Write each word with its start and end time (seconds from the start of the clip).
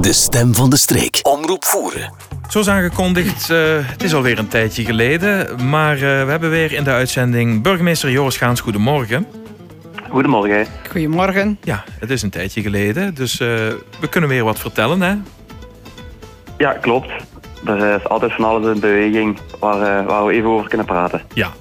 De 0.00 0.12
stem 0.12 0.54
van 0.54 0.70
de 0.70 0.76
streek. 0.76 1.20
Omroep 1.22 1.64
voeren. 1.64 2.12
Zoals 2.48 2.68
aangekondigd, 2.68 3.50
uh, 3.50 3.58
het 3.80 4.02
is 4.02 4.14
alweer 4.14 4.38
een 4.38 4.48
tijdje 4.48 4.84
geleden. 4.84 5.66
Maar 5.68 5.94
uh, 5.94 6.00
we 6.00 6.30
hebben 6.30 6.50
weer 6.50 6.72
in 6.72 6.84
de 6.84 6.90
uitzending 6.90 7.62
burgemeester 7.62 8.10
Joris 8.10 8.36
Gaans. 8.36 8.60
Goedemorgen. 8.60 9.26
Goedemorgen. 10.08 10.66
Goedemorgen. 10.90 11.58
Ja, 11.62 11.84
het 11.98 12.10
is 12.10 12.22
een 12.22 12.30
tijdje 12.30 12.62
geleden, 12.62 13.14
dus 13.14 13.40
uh, 13.40 13.48
we 14.00 14.08
kunnen 14.10 14.30
weer 14.30 14.44
wat 14.44 14.58
vertellen, 14.58 15.00
hè? 15.00 15.14
Ja, 16.58 16.72
klopt. 16.72 17.10
Er 17.66 17.94
is 17.94 18.08
altijd 18.08 18.32
van 18.32 18.44
alles 18.44 18.74
in 18.74 18.80
beweging 18.80 19.38
waar, 19.58 20.04
waar 20.04 20.26
we 20.26 20.32
even 20.32 20.50
over 20.50 20.68
kunnen 20.68 20.86
praten. 20.86 21.22
Ja, 21.34 21.52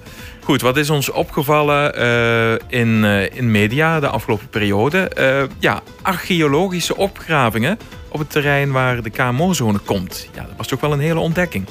Goed, 0.50 0.62
wat 0.62 0.78
is 0.78 0.90
ons 0.90 1.12
opgevallen 1.12 2.00
uh, 2.00 2.52
in, 2.68 3.04
uh, 3.04 3.36
in 3.36 3.52
media 3.52 4.00
de 4.00 4.08
afgelopen 4.08 4.50
periode? 4.50 5.12
Uh, 5.20 5.44
ja, 5.60 5.80
archeologische 6.02 6.98
opgravingen 6.98 7.78
op 8.12 8.20
het 8.20 8.32
terrein 8.32 8.72
waar 8.72 9.02
de 9.02 9.10
KMO-zone 9.10 9.78
komt. 9.78 10.30
Ja, 10.34 10.42
dat 10.42 10.54
was 10.58 10.68
toch 10.68 10.80
wel 10.80 10.92
een 10.92 11.00
hele 11.00 11.20
ontdekking. 11.20 11.66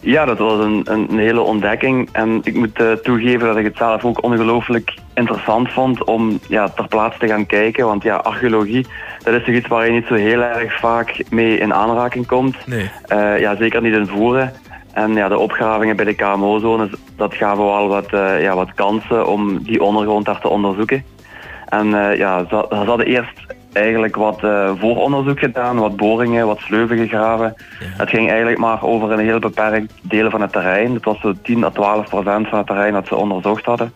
Ja, 0.00 0.24
dat 0.24 0.38
was 0.38 0.64
een, 0.64 0.82
een 0.84 1.18
hele 1.18 1.40
ontdekking. 1.40 2.08
En 2.12 2.40
ik 2.42 2.54
moet 2.54 3.02
toegeven 3.02 3.46
dat 3.46 3.56
ik 3.56 3.64
het 3.64 3.76
zelf 3.76 4.04
ook 4.04 4.22
ongelooflijk 4.22 4.94
interessant 5.14 5.72
vond 5.72 6.04
om 6.04 6.40
ja, 6.48 6.68
ter 6.68 6.88
plaatse 6.88 7.18
te 7.18 7.26
gaan 7.26 7.46
kijken. 7.46 7.86
Want 7.86 8.02
ja, 8.02 8.16
archeologie, 8.16 8.86
dat 9.24 9.34
is 9.34 9.44
toch 9.44 9.54
iets 9.54 9.68
waar 9.68 9.86
je 9.86 9.92
niet 9.92 10.06
zo 10.06 10.14
heel 10.14 10.40
erg 10.40 10.78
vaak 10.78 11.22
mee 11.30 11.58
in 11.58 11.74
aanraking 11.74 12.26
komt. 12.26 12.56
Nee. 12.66 12.90
ja, 13.40 13.56
zeker 13.56 13.82
niet 13.82 13.94
in 13.94 14.06
voeren. 14.06 14.52
En 14.92 15.14
ja, 15.14 15.28
de 15.28 15.38
opgravingen 15.38 15.96
bij 15.96 16.04
de 16.04 16.14
KMO-zones, 16.14 16.90
dat 17.18 17.34
gaven 17.34 17.64
wel 17.64 17.88
wat, 17.88 18.12
uh, 18.12 18.42
ja, 18.42 18.54
wat 18.54 18.74
kansen 18.74 19.26
om 19.26 19.62
die 19.62 19.82
ondergrond 19.82 20.24
daar 20.24 20.40
te 20.40 20.48
onderzoeken. 20.48 21.04
En 21.68 21.86
uh, 21.86 22.16
ja, 22.16 22.38
ze, 22.38 22.66
ze, 22.68 22.74
hadden 22.74 23.06
eerst 23.06 23.46
eigenlijk 23.72 24.16
wat 24.16 24.42
uh, 24.44 24.70
vooronderzoek 24.78 25.38
gedaan, 25.38 25.78
wat 25.78 25.96
boringen, 25.96 26.46
wat 26.46 26.58
sleuven 26.58 26.96
gegraven. 26.96 27.54
Ja. 27.80 27.86
Het 27.96 28.08
ging 28.08 28.28
eigenlijk 28.28 28.58
maar 28.58 28.82
over 28.82 29.12
een 29.12 29.24
heel 29.24 29.38
beperkt 29.38 29.92
deel 30.02 30.30
van 30.30 30.40
het 30.40 30.52
terrein. 30.52 30.94
Het 30.94 31.04
was 31.04 31.20
zo 31.20 31.34
10 31.42 31.64
à 31.64 31.70
12 31.70 32.08
procent 32.08 32.48
van 32.48 32.58
het 32.58 32.66
terrein 32.66 32.92
dat 32.92 33.06
ze 33.06 33.16
onderzocht 33.16 33.64
hadden. 33.64 33.92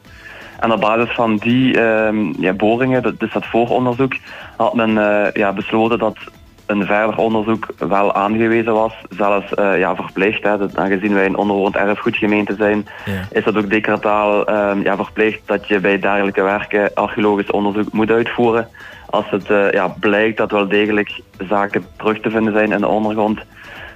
En 0.60 0.72
op 0.72 0.80
basis 0.80 1.14
van 1.14 1.36
die 1.36 1.76
uh, 1.76 2.32
ja, 2.38 2.52
boringen, 2.52 3.14
dus 3.18 3.32
dat 3.32 3.46
vooronderzoek, 3.46 4.12
had 4.56 4.74
men 4.74 4.90
ja, 5.32 5.52
besloten 5.52 5.98
dat 5.98 6.16
een 6.66 6.86
verder 6.86 7.16
onderzoek 7.16 7.66
wel 7.78 8.14
aangewezen 8.14 8.72
was, 8.72 8.92
zelfs 9.16 9.52
uh, 9.58 9.78
ja, 9.78 9.94
verplicht. 9.94 10.42
Hè. 10.42 10.58
Dat, 10.58 10.76
aangezien 10.76 11.14
wij 11.14 11.24
een 11.24 11.36
onderwoond 11.36 11.76
erfgoedgemeente 11.76 12.54
zijn, 12.54 12.86
ja. 13.04 13.26
is 13.38 13.44
dat 13.44 13.56
ook 13.56 13.70
decretaal 13.70 14.50
uh, 14.50 14.84
ja, 14.84 14.96
verplicht 14.96 15.40
dat 15.44 15.68
je 15.68 15.80
bij 15.80 15.98
dergelijke 15.98 16.42
werken 16.42 16.94
archeologisch 16.94 17.50
onderzoek 17.50 17.92
moet 17.92 18.10
uitvoeren. 18.10 18.68
Als 19.10 19.30
het 19.30 19.50
uh, 19.50 19.70
ja, 19.70 19.88
blijkt 20.00 20.36
dat 20.36 20.50
wel 20.50 20.68
degelijk 20.68 21.20
zaken 21.48 21.84
terug 21.96 22.20
te 22.20 22.30
vinden 22.30 22.52
zijn 22.52 22.72
in 22.72 22.80
de 22.80 22.88
ondergrond. 22.88 23.40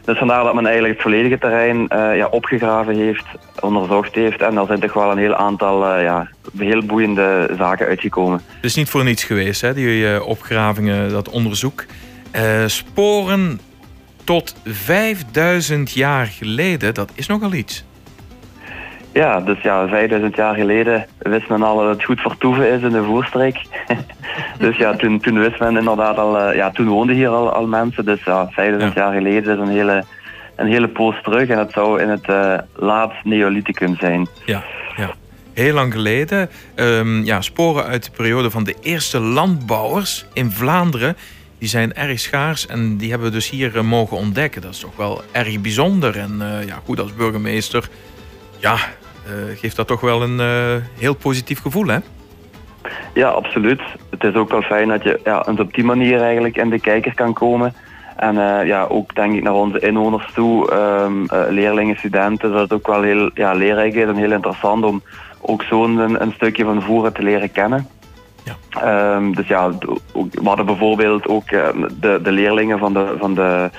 Dus 0.05 0.19
vandaar 0.19 0.45
dat 0.45 0.55
men 0.55 0.65
eigenlijk 0.65 0.95
het 0.95 1.03
volledige 1.03 1.39
terrein 1.39 1.87
ja, 2.17 2.27
opgegraven 2.27 2.97
heeft, 2.97 3.25
onderzocht 3.61 4.15
heeft. 4.15 4.43
En 4.43 4.55
daar 4.55 4.67
zijn 4.67 4.81
toch 4.81 4.93
wel 4.93 5.11
een 5.11 5.19
heel 5.19 5.35
aantal 5.35 5.99
ja, 5.99 6.29
heel 6.59 6.83
boeiende 6.83 7.51
zaken 7.59 7.87
uitgekomen. 7.87 8.41
Het 8.55 8.65
is 8.65 8.75
niet 8.75 8.91
voor 8.91 9.05
niets 9.05 9.25
geweest, 9.25 9.61
hè, 9.61 9.75
die 9.75 10.25
opgravingen, 10.25 11.11
dat 11.11 11.29
onderzoek. 11.29 11.85
Uh, 12.33 12.67
sporen 12.67 13.61
tot 14.25 14.57
5000 14.65 15.93
jaar 15.93 16.27
geleden, 16.27 16.95
dat 16.95 17.13
is 17.15 17.27
nogal 17.27 17.53
iets. 17.53 17.85
Ja, 19.17 19.41
dus 19.41 19.61
ja, 19.63 19.89
5000 19.89 20.37
jaar 20.37 20.55
geleden 20.55 21.07
wist 21.19 21.49
men 21.49 21.63
al 21.63 21.77
dat 21.77 21.89
het 21.89 22.05
goed 22.05 22.21
vertoeven 22.21 22.73
is 22.73 22.83
in 22.83 22.91
de 22.91 23.03
voerstreek. 23.03 23.61
dus 24.59 24.77
ja, 24.77 24.97
toen, 24.97 25.21
toen 25.21 25.39
wist 25.39 25.59
men 25.59 25.77
inderdaad 25.77 26.19
al, 26.19 26.49
uh, 26.49 26.57
ja, 26.57 26.71
toen 26.71 26.89
woonden 26.89 27.17
hier 27.17 27.29
al, 27.29 27.53
al 27.53 27.67
mensen. 27.67 28.05
Dus 28.05 28.25
ja, 28.25 28.49
5000 28.51 28.95
ja. 28.95 29.03
jaar 29.03 29.13
geleden 29.13 29.55
is 29.55 29.61
een 29.67 29.75
hele, 29.75 30.05
een 30.57 30.67
hele 30.67 30.89
poos 30.89 31.23
terug 31.23 31.49
en 31.49 31.59
het 31.59 31.73
zou 31.73 32.01
in 32.01 32.09
het 32.09 32.29
uh, 32.29 32.55
laat 32.75 33.13
Neolithicum 33.25 33.97
zijn. 33.97 34.29
Ja, 34.45 34.63
ja. 34.97 35.11
Heel 35.55 35.75
lang 35.75 35.93
geleden. 35.93 36.51
Um, 36.75 37.25
ja, 37.25 37.41
sporen 37.41 37.85
uit 37.85 38.05
de 38.05 38.11
periode 38.11 38.51
van 38.51 38.65
de 38.65 38.75
eerste 38.83 39.21
landbouwers 39.21 40.27
in 40.33 40.51
Vlaanderen 40.51 41.17
die 41.67 41.75
zijn 41.75 41.95
erg 41.95 42.21
schaars 42.21 42.67
en 42.67 42.97
die 42.97 43.11
hebben 43.11 43.29
we 43.29 43.35
dus 43.35 43.51
hier 43.51 43.77
uh, 43.77 43.83
mogen 43.83 44.17
ontdekken. 44.17 44.63
Dat 44.63 44.71
is 44.71 44.79
toch 44.79 44.97
wel 44.97 45.23
erg 45.33 45.61
bijzonder. 45.61 46.19
En 46.19 46.39
uh, 46.41 46.67
ja, 46.67 46.81
goed 46.85 47.01
als 47.01 47.15
burgemeester, 47.15 47.89
ja, 48.59 48.75
uh, 48.75 49.59
geeft 49.59 49.77
dat 49.77 49.87
toch 49.87 50.01
wel 50.01 50.23
een 50.23 50.41
heel 50.99 51.15
positief 51.15 51.61
gevoel, 51.61 51.87
hè? 51.87 51.99
Ja, 53.15 53.29
absoluut. 53.29 53.81
Het 54.11 54.25
is 54.25 54.35
ook 54.35 54.51
wel 54.51 54.63
fijn 54.63 54.89
dat 54.89 55.03
je 55.03 55.21
ja, 55.25 55.47
op 55.59 55.75
die 55.75 55.85
manier 55.85 56.21
eigenlijk 56.21 56.57
in 56.57 56.71
de 56.71 56.81
kijker 56.81 57.15
kan 57.15 57.33
komen. 57.33 57.75
En 58.17 58.35
ja, 58.67 58.85
ook 58.85 59.15
denk 59.15 59.35
ik 59.35 59.43
naar 59.43 59.55
onze 59.55 59.79
inwoners 59.79 60.33
toe, 60.33 60.73
um, 60.73 61.27
leerlingen, 61.49 61.97
studenten, 61.97 62.53
dat 62.53 62.61
het 62.61 62.73
ook 62.73 62.87
wel 62.87 63.03
heel 63.03 63.31
ja, 63.35 63.53
leerrijk 63.53 63.95
is 63.95 64.09
en 64.09 64.17
heel 64.17 64.33
interessant 64.33 64.85
om 64.85 65.03
ook 65.41 65.63
zo'n 65.63 65.99
een, 65.99 66.23
een 66.23 66.33
stukje 66.33 66.65
van 66.65 66.83
voeren 66.83 67.13
te 67.13 67.23
leren 67.23 67.53
kennen. 67.53 67.87
Ja. 68.47 69.15
Um, 69.15 69.35
dus 69.35 69.47
ja, 69.47 69.71
we 70.13 70.45
hadden 70.45 70.67
bijvoorbeeld 70.67 71.27
ook 71.27 71.51
uh, 71.51 71.69
de, 72.01 72.21
de 72.23 72.33
leerlingen 72.33 72.79
van 72.79 72.93
de, 72.93 73.15
van, 73.19 73.35
de, 73.35 73.71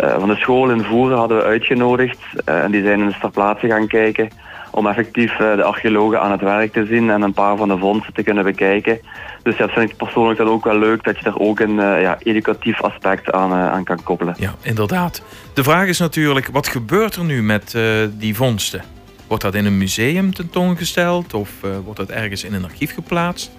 uh, 0.00 0.18
van 0.18 0.28
de 0.28 0.36
school 0.36 0.70
in 0.70 0.84
Voeren 0.84 1.18
hadden 1.18 1.36
we 1.36 1.44
uitgenodigd. 1.44 2.18
Uh, 2.48 2.62
en 2.62 2.70
die 2.70 2.82
zijn 2.82 3.02
eens 3.02 3.20
ter 3.20 3.30
plaatse 3.30 3.66
gaan 3.66 3.86
kijken 3.86 4.28
om 4.70 4.86
effectief 4.86 5.36
de 5.36 5.62
archeologen 5.62 6.20
aan 6.20 6.30
het 6.30 6.40
werk 6.40 6.72
te 6.72 6.86
zien 6.86 7.10
en 7.10 7.22
een 7.22 7.32
paar 7.32 7.56
van 7.56 7.68
de 7.68 7.78
vondsten 7.78 8.14
te 8.14 8.22
kunnen 8.22 8.44
bekijken. 8.44 9.00
Dus 9.42 9.56
ja, 9.56 9.66
dat 9.66 9.74
vind 9.74 9.90
ik 9.90 9.96
persoonlijk 9.96 10.38
dan 10.38 10.48
ook 10.48 10.64
wel 10.64 10.78
leuk 10.78 11.04
dat 11.04 11.18
je 11.18 11.24
daar 11.24 11.38
ook 11.38 11.60
een 11.60 11.74
ja, 11.74 12.18
educatief 12.22 12.82
aspect 12.82 13.32
aan, 13.32 13.52
aan 13.52 13.84
kan 13.84 14.02
koppelen. 14.02 14.34
Ja, 14.38 14.54
inderdaad. 14.62 15.22
De 15.54 15.62
vraag 15.62 15.86
is 15.86 15.98
natuurlijk, 15.98 16.48
wat 16.52 16.68
gebeurt 16.68 17.16
er 17.16 17.24
nu 17.24 17.42
met 17.42 17.76
die 18.10 18.36
vondsten? 18.36 18.82
Wordt 19.26 19.42
dat 19.42 19.54
in 19.54 19.66
een 19.66 19.78
museum 19.78 20.34
tentoongesteld 20.34 21.34
of 21.34 21.50
wordt 21.84 21.98
dat 21.98 22.08
ergens 22.08 22.44
in 22.44 22.54
een 22.54 22.64
archief 22.64 22.94
geplaatst? 22.94 23.50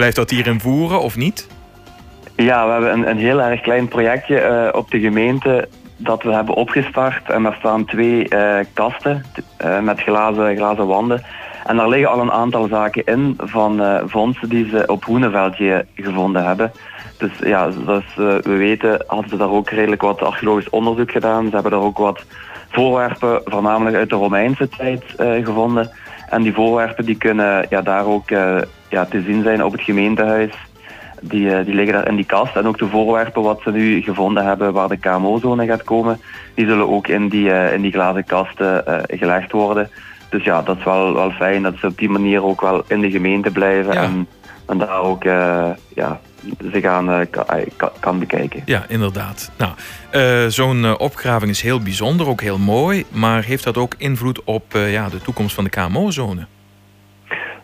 Blijft 0.00 0.18
dat 0.18 0.30
hier 0.30 0.46
in 0.46 0.60
voeren 0.60 1.00
of 1.00 1.16
niet? 1.16 1.48
Ja, 2.36 2.66
we 2.66 2.72
hebben 2.72 2.92
een, 2.92 3.10
een 3.10 3.18
heel 3.18 3.42
erg 3.42 3.60
klein 3.60 3.88
projectje 3.88 4.68
uh, 4.72 4.78
op 4.78 4.90
de 4.90 5.00
gemeente 5.00 5.68
dat 5.96 6.22
we 6.22 6.32
hebben 6.32 6.54
opgestart. 6.54 7.30
En 7.30 7.42
daar 7.42 7.56
staan 7.58 7.84
twee 7.84 8.26
uh, 8.28 8.58
kasten 8.72 9.24
uh, 9.64 9.80
met 9.80 10.00
glazen, 10.00 10.56
glazen 10.56 10.86
wanden. 10.86 11.22
En 11.66 11.76
daar 11.76 11.88
liggen 11.88 12.10
al 12.10 12.20
een 12.20 12.32
aantal 12.32 12.68
zaken 12.68 13.04
in 13.04 13.38
van 13.38 14.00
vondsten 14.04 14.48
die 14.48 14.68
ze 14.68 14.86
op 14.86 15.04
Hoeneveldje 15.04 15.86
gevonden 15.94 16.44
hebben. 16.44 16.72
Dus 17.18 17.32
ja, 17.40 17.70
zoals 17.70 18.14
we 18.14 18.56
weten 18.56 19.04
hadden 19.06 19.30
ze 19.30 19.36
daar 19.36 19.50
ook 19.50 19.70
redelijk 19.70 20.02
wat 20.02 20.22
archeologisch 20.22 20.70
onderzoek 20.70 21.10
gedaan. 21.10 21.44
Ze 21.44 21.54
hebben 21.54 21.72
daar 21.72 21.80
ook 21.80 21.98
wat 21.98 22.24
voorwerpen, 22.68 23.40
voornamelijk 23.44 23.96
uit 23.96 24.10
de 24.10 24.16
Romeinse 24.16 24.68
tijd, 24.68 25.04
gevonden. 25.18 25.90
En 26.30 26.42
die 26.42 26.54
voorwerpen 26.54 27.04
die 27.04 27.16
kunnen 27.16 27.66
ja, 27.68 27.82
daar 27.82 28.06
ook 28.06 28.30
uh, 28.30 28.56
ja, 28.88 29.04
te 29.04 29.22
zien 29.22 29.42
zijn 29.42 29.64
op 29.64 29.72
het 29.72 29.82
gemeentehuis. 29.82 30.52
Die, 31.20 31.44
uh, 31.44 31.64
die 31.64 31.74
liggen 31.74 31.94
daar 31.94 32.08
in 32.08 32.16
die 32.16 32.24
kast. 32.24 32.56
En 32.56 32.66
ook 32.66 32.78
de 32.78 32.86
voorwerpen 32.86 33.42
wat 33.42 33.60
ze 33.62 33.70
nu 33.70 34.02
gevonden 34.02 34.44
hebben 34.44 34.72
waar 34.72 34.88
de 34.88 34.96
KMO-zone 34.96 35.66
gaat 35.66 35.84
komen, 35.84 36.20
die 36.54 36.66
zullen 36.66 36.88
ook 36.88 37.06
in 37.06 37.28
die, 37.28 37.48
uh, 37.48 37.72
in 37.72 37.82
die 37.82 37.92
glazen 37.92 38.24
kasten 38.24 38.84
gelegd 39.06 39.52
worden. 39.52 39.90
Dus 40.28 40.44
ja, 40.44 40.62
dat 40.62 40.76
is 40.76 40.84
wel, 40.84 41.14
wel 41.14 41.30
fijn 41.30 41.62
dat 41.62 41.74
ze 41.76 41.86
op 41.86 41.98
die 41.98 42.10
manier 42.10 42.44
ook 42.44 42.60
wel 42.60 42.82
in 42.86 43.00
de 43.00 43.10
gemeente 43.10 43.50
blijven. 43.50 43.92
Ja. 43.92 44.02
En, 44.02 44.28
en 44.66 44.78
daar 44.78 45.00
ook 45.00 45.22
ja, 45.94 46.20
zich 46.72 46.84
aan 46.84 47.26
kan, 47.76 47.90
kan 48.00 48.18
bekijken. 48.18 48.62
Ja, 48.64 48.84
inderdaad. 48.88 49.50
Nou, 49.58 49.72
uh, 50.12 50.48
Zo'n 50.48 50.82
uh, 50.82 50.94
opgraving 50.98 51.50
is 51.50 51.62
heel 51.62 51.80
bijzonder, 51.80 52.28
ook 52.28 52.40
heel 52.40 52.58
mooi. 52.58 53.04
Maar 53.10 53.44
heeft 53.44 53.64
dat 53.64 53.76
ook 53.76 53.94
invloed 53.98 54.44
op 54.44 54.74
uh, 54.74 54.92
ja, 54.92 55.08
de 55.08 55.20
toekomst 55.20 55.54
van 55.54 55.64
de 55.64 55.70
KMO-zone? 55.70 56.46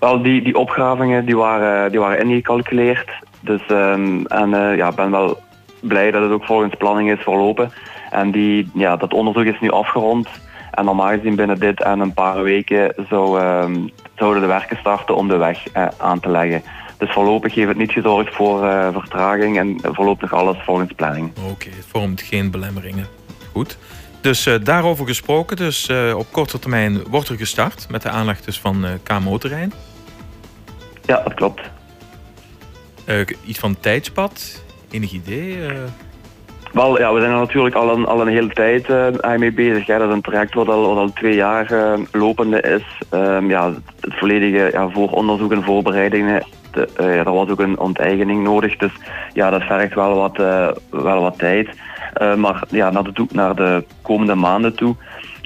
Wel, 0.00 0.22
die, 0.22 0.42
die 0.42 0.56
opgravingen 0.56 1.24
die 1.24 1.36
waren, 1.36 1.90
die 1.90 2.00
waren 2.00 2.28
ingecalculeerd. 2.28 3.10
Dus, 3.40 3.60
um, 3.70 4.26
en 4.26 4.50
ja, 4.76 4.88
ik 4.88 4.94
ben 4.94 5.10
wel 5.10 5.38
blij 5.80 6.10
dat 6.10 6.22
het 6.22 6.32
ook 6.32 6.44
volgens 6.44 6.74
planning 6.78 7.10
is 7.10 7.22
verlopen. 7.22 7.70
En 8.10 8.30
die, 8.30 8.70
ja, 8.74 8.96
dat 8.96 9.14
onderzoek 9.14 9.44
is 9.44 9.60
nu 9.60 9.70
afgerond. 9.70 10.28
En 10.70 10.84
normaal 10.84 11.08
gezien 11.08 11.36
binnen 11.36 11.58
dit 11.58 11.82
en 11.82 12.00
een 12.00 12.14
paar 12.14 12.42
weken 12.42 12.94
zou, 13.08 13.40
um, 13.40 13.90
zouden 14.14 14.42
de 14.42 14.48
werken 14.48 14.76
starten 14.76 15.16
om 15.16 15.28
de 15.28 15.36
weg 15.36 15.64
aan 15.98 16.20
te 16.20 16.28
leggen. 16.28 16.62
Dus 16.98 17.12
voorlopig 17.12 17.54
heeft 17.54 17.68
het 17.68 17.76
niet 17.76 17.92
gezorgd 17.92 18.34
voor 18.34 18.64
uh, 18.64 18.88
vertraging 18.92 19.58
en 19.58 19.78
voorlopig 19.82 20.32
alles 20.32 20.56
volgens 20.64 20.92
planning. 20.96 21.30
Oké, 21.38 21.50
okay, 21.50 21.72
het 21.76 21.86
vormt 21.86 22.20
geen 22.20 22.50
belemmeringen. 22.50 23.06
Goed. 23.52 23.78
Dus 24.20 24.46
uh, 24.46 24.54
daarover 24.62 25.06
gesproken, 25.06 25.56
dus 25.56 25.88
uh, 25.88 26.16
op 26.16 26.26
korte 26.30 26.58
termijn 26.58 27.02
wordt 27.10 27.28
er 27.28 27.36
gestart 27.36 27.86
met 27.90 28.02
de 28.02 28.08
aanleg 28.08 28.40
dus 28.40 28.60
van 28.60 28.84
KMO-terrein. 29.02 29.72
Ja, 31.04 31.22
dat 31.22 31.34
klopt. 31.34 31.60
iets 33.44 33.58
van 33.58 33.80
tijdspad? 33.80 34.62
Enig 34.90 35.12
idee? 35.12 35.58
Wel, 36.72 36.98
ja, 36.98 37.12
we 37.12 37.20
zijn 37.20 37.32
er 37.32 37.38
natuurlijk 37.38 37.74
al 37.74 37.96
een, 37.96 38.06
al 38.06 38.20
een 38.20 38.28
hele 38.28 38.52
tijd 38.52 38.88
mee 39.38 39.52
bezig. 39.52 39.86
Hè. 39.86 39.98
Dat 39.98 40.08
is 40.08 40.14
een 40.14 40.20
traject 40.20 40.54
wat 40.54 40.68
al, 40.68 40.88
wat 40.88 40.96
al 40.96 41.12
twee 41.12 41.34
jaar 41.34 41.98
lopende 42.12 42.60
is. 42.60 42.82
Um, 43.10 43.50
ja, 43.50 43.72
het 44.00 44.14
volledige 44.14 44.68
ja, 44.72 44.88
vooronderzoek 44.88 45.52
en 45.52 45.62
voorbereidingen 45.62 46.46
De, 46.76 46.88
er 47.24 47.32
was 47.32 47.48
ook 47.48 47.60
een 47.60 47.78
onteigening 47.78 48.42
nodig, 48.42 48.76
dus 48.76 48.92
ja, 49.32 49.50
dat 49.50 49.62
vergt 49.62 49.94
wel 49.94 50.14
wat, 50.14 50.36
wel 50.90 51.20
wat 51.20 51.38
tijd. 51.38 51.68
maar 52.36 52.62
ja, 52.68 52.90
naar 52.90 53.02
de, 53.02 53.26
naar 53.32 53.54
de 53.54 53.84
komende 54.02 54.34
maanden 54.34 54.74
toe. 54.74 54.94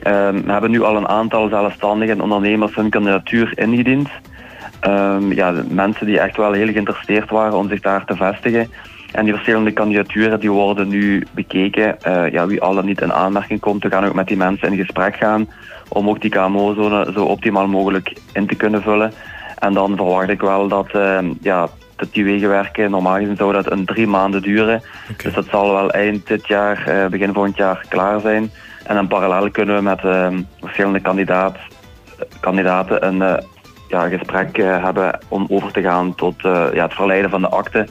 we 0.02 0.42
hebben 0.46 0.70
nu 0.70 0.82
al 0.82 0.96
een 0.96 1.08
aantal 1.08 1.48
zelfstandigen 1.48 2.14
en 2.14 2.22
ondernemers 2.22 2.74
hun 2.74 2.90
kandidatuur 2.90 3.52
ingediend. 3.54 4.08
Um, 4.86 5.32
ja, 5.32 5.54
mensen 5.68 6.06
die 6.06 6.20
echt 6.20 6.36
wel 6.36 6.52
heel 6.52 6.72
geïnteresseerd 6.72 7.30
waren 7.30 7.58
om 7.58 7.68
zich 7.68 7.80
daar 7.80 8.04
te 8.04 8.16
vestigen. 8.16 8.70
En 9.12 9.24
die 9.24 9.32
verschillende 9.32 9.72
kandidaturen 9.72 10.40
die 10.40 10.50
worden 10.50 10.88
nu 10.88 11.26
bekeken. 11.32 11.96
Uh, 12.06 12.30
ja, 12.32 12.46
wie 12.46 12.60
al 12.60 12.82
niet 12.82 13.00
in 13.00 13.12
aanmerking 13.12 13.60
komt, 13.60 13.82
we 13.82 13.90
gaan 13.90 14.04
ook 14.04 14.14
met 14.14 14.26
die 14.26 14.36
mensen 14.36 14.72
in 14.72 14.78
gesprek 14.78 15.16
gaan 15.16 15.48
om 15.88 16.08
ook 16.08 16.20
die 16.20 16.30
KMO-zone 16.30 17.12
zo 17.12 17.24
optimaal 17.24 17.66
mogelijk 17.66 18.12
in 18.32 18.46
te 18.46 18.54
kunnen 18.54 18.82
vullen. 18.82 19.12
En 19.60 19.72
dan 19.72 19.96
verwacht 19.96 20.28
ik 20.28 20.40
wel 20.40 20.68
dat, 20.68 20.94
uh, 20.94 21.18
ja, 21.40 21.68
dat 21.96 22.08
die 22.12 22.24
wegenwerken, 22.24 22.90
normaal 22.90 23.16
gezien 23.16 23.36
zou 23.36 23.52
dat 23.52 23.70
een 23.70 23.84
drie 23.84 24.06
maanden 24.06 24.42
duren. 24.42 24.82
Dus 25.16 25.34
dat 25.34 25.46
zal 25.50 25.72
wel 25.72 25.90
eind 25.90 26.26
dit 26.26 26.46
jaar, 26.46 26.84
uh, 26.88 27.06
begin 27.06 27.32
volgend 27.32 27.56
jaar 27.56 27.84
klaar 27.88 28.20
zijn. 28.20 28.50
En 28.84 28.94
dan 28.94 29.08
parallel 29.08 29.50
kunnen 29.50 29.76
we 29.76 29.82
met 29.82 30.04
ehm, 30.04 30.42
verschillende 30.60 31.00
kandidaat, 31.00 31.56
kandidaten 32.40 33.06
een 33.06 33.42
ja, 33.88 34.08
gesprek 34.08 34.56
hebben 34.56 35.18
om 35.28 35.46
over 35.48 35.72
te 35.72 35.82
gaan 35.82 36.14
tot 36.14 36.34
ja, 36.42 36.82
het 36.82 36.94
verleiden 36.94 37.30
van 37.30 37.40
de 37.40 37.48
akte 37.48 37.86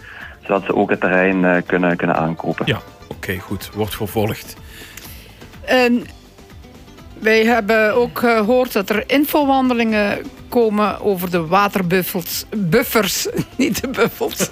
zodat 0.50 0.66
ze 0.66 0.76
ook 0.76 0.90
het 0.90 1.00
terrein 1.00 1.44
uh, 1.44 1.56
kunnen, 1.66 1.98
kunnen 1.98 2.16
aankopen. 2.16 2.66
Ja, 2.66 2.82
oké, 3.08 3.38
goed. 3.38 3.70
Wordt 3.74 3.96
vervolgd. 3.96 4.56
En 5.66 6.06
wij 7.22 7.46
hebben 7.46 7.96
ook 7.96 8.20
gehoord 8.20 8.74
dat 8.74 8.90
er 8.90 9.04
infowandelingen 9.08 10.18
komen 10.50 11.02
over 11.02 11.32
de 11.32 11.46
waterbuffels. 11.46 12.46
Buffers, 12.58 13.28
niet 13.58 13.82
de 13.82 13.88
buffels. 13.88 14.50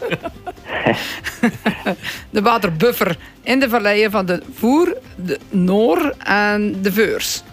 de 2.30 2.42
waterbuffer 2.42 3.18
in 3.44 3.60
de 3.60 3.70
valleien 3.70 4.12
van 4.12 4.26
de 4.26 4.44
Voer, 4.54 4.98
de 5.16 5.40
Noor 5.50 6.14
en 6.24 6.82
de 6.82 6.92
Veurs. 6.92 7.44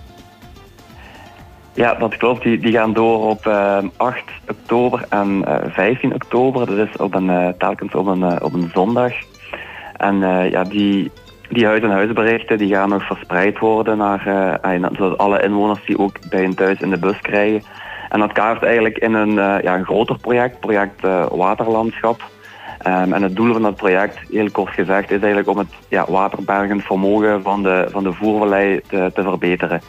Ja, 1.73 1.95
dat 1.95 2.17
klopt. 2.17 2.43
Die, 2.43 2.59
die 2.59 2.73
gaan 2.73 2.93
door 2.93 3.29
op 3.29 3.47
uh, 3.47 3.77
eh, 3.77 3.85
8 3.97 4.23
oktober 4.49 5.07
en 5.09 5.45
uh, 5.49 5.55
eh, 5.55 5.73
15 5.73 6.15
oktober. 6.15 6.67
Dat 6.67 6.89
is 6.89 6.97
op 6.97 7.15
een, 7.15 7.55
telkens 7.59 7.95
op 7.95 8.07
een, 8.07 8.43
op 8.43 8.53
een 8.53 8.71
zondag. 8.75 9.13
En 9.97 10.19
ja, 10.51 10.65
die, 10.65 11.11
die 11.55 11.67
huis- 11.67 11.83
en 11.83 11.91
huisberichten 11.91 12.59
die 12.59 12.75
gaan 12.75 12.89
nog 12.89 13.07
verspreid 13.07 13.59
worden 13.59 13.97
naar 13.97 14.23
zodat 14.93 15.19
alle 15.19 15.43
inwoners 15.43 15.85
die 15.87 15.99
ook 15.99 16.29
bij 16.29 16.41
hun 16.41 16.55
thuis 16.55 16.81
in 16.81 16.91
de 16.91 16.99
bus 16.99 17.21
krijgen. 17.21 17.63
En 18.09 18.21
dat 18.21 18.33
kaart 18.33 18.63
eigenlijk 18.63 18.99
in 18.99 19.15
een, 19.15 19.35
ja, 19.63 19.77
een 19.77 19.85
groter 19.85 20.19
project, 20.19 20.61
project 20.61 21.01
Waterlandschap. 21.31 22.23
Um, 22.87 23.13
en 23.13 23.23
het 23.23 23.37
doel 23.37 23.53
van 23.53 23.63
dat 23.63 23.77
project, 23.77 24.19
heel 24.31 24.51
kort 24.51 24.73
gezegd, 24.73 25.11
is 25.11 25.19
eigenlijk 25.19 25.49
om 25.49 25.59
het 25.59 25.75
ja, 25.89 26.05
waterbergend 26.09 26.83
vermogen 26.83 27.43
van 27.43 27.63
de, 27.63 27.87
van 27.91 28.03
de 28.03 28.13
voervallei 28.13 28.81
te, 28.89 29.11
te 29.15 29.23
verbeteren. 29.23 29.81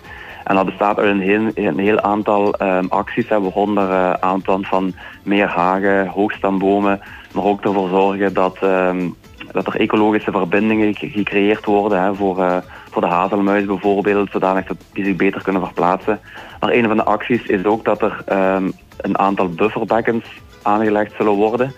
En 0.43 0.55
dat 0.55 0.65
bestaat 0.65 0.99
uit 0.99 1.09
een 1.09 1.21
heel, 1.21 1.51
een 1.53 1.79
heel 1.79 2.01
aantal 2.01 2.55
um, 2.61 2.85
acties, 2.89 3.27
waaronder 3.27 3.89
uh, 3.89 4.13
aanplant 4.13 4.67
van 4.67 4.93
meer 5.23 5.47
hagen, 5.47 6.07
hoogstambomen, 6.07 7.01
maar 7.33 7.43
ook 7.43 7.63
ervoor 7.63 7.89
zorgen 7.89 8.33
dat, 8.33 8.57
um, 8.63 9.15
dat 9.55 9.67
er 9.67 9.79
ecologische 9.79 10.31
verbindingen 10.31 10.95
gecreëerd 10.95 11.65
worden 11.65 12.01
hè, 12.01 12.15
voor, 12.15 12.39
uh, 12.39 12.57
voor 12.91 13.01
de 13.01 13.07
hazelmuis 13.07 13.65
bijvoorbeeld, 13.65 14.31
zodanig 14.31 14.65
dat 14.65 14.77
die 14.93 15.05
zich 15.05 15.15
beter 15.15 15.43
kunnen 15.43 15.61
verplaatsen. 15.61 16.19
Maar 16.59 16.71
een 16.71 16.87
van 16.87 16.97
de 16.97 17.03
acties 17.03 17.45
is 17.45 17.65
ook 17.65 17.85
dat 17.85 18.01
er 18.01 18.23
um, 18.55 18.73
een 18.97 19.17
aantal 19.17 19.49
bufferbekkens 19.49 20.25
aangelegd 20.61 21.13
zullen 21.17 21.33
worden. 21.33 21.73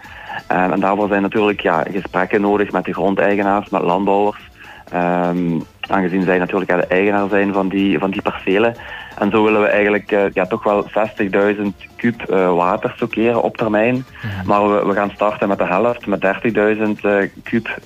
en 0.48 0.80
daarvoor 0.80 1.08
zijn 1.08 1.22
natuurlijk 1.22 1.62
ja, 1.62 1.84
gesprekken 1.92 2.42
nodig 2.42 2.72
met 2.72 2.86
de 2.86 2.94
grondeigenaars, 2.94 3.70
met 3.70 3.82
landbouwers. 3.82 4.50
Um, 4.94 5.64
aangezien 5.88 6.24
zij 6.24 6.38
natuurlijk 6.38 6.72
de 6.72 6.88
eigenaar 6.88 7.30
zijn 7.30 7.54
van 7.54 7.69
die, 7.69 8.00
van 8.00 8.12
die 8.12 8.22
percelen. 8.22 8.75
En 9.18 9.31
zo 9.31 9.44
willen 9.44 9.62
we 9.62 9.68
eigenlijk 9.68 10.12
uh, 10.12 10.24
ja, 10.34 10.45
toch 10.45 10.63
wel 10.63 10.84
60.000 10.84 11.62
kub 11.95 12.30
uh, 12.30 12.54
water 12.56 12.92
stockeren 12.95 13.44
op 13.44 13.57
termijn. 13.57 13.94
Mhm. 13.95 14.48
Maar 14.48 14.69
we, 14.69 14.86
we, 14.86 14.94
gaan 14.94 15.12
starten 15.13 15.48
met 15.48 15.57
de 15.57 15.66
helft, 15.66 16.06
met 16.06 16.25
30.000 16.25 16.81
uh, 17.01 17.30
kub 17.44 17.78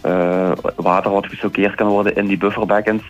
water 0.76 1.12
wat 1.12 1.26
gestockeerd 1.26 1.76
kan 1.76 1.88
worden 1.88 2.16
in 2.16 2.26
die 2.26 2.38
bufferbekkens. 2.38 3.04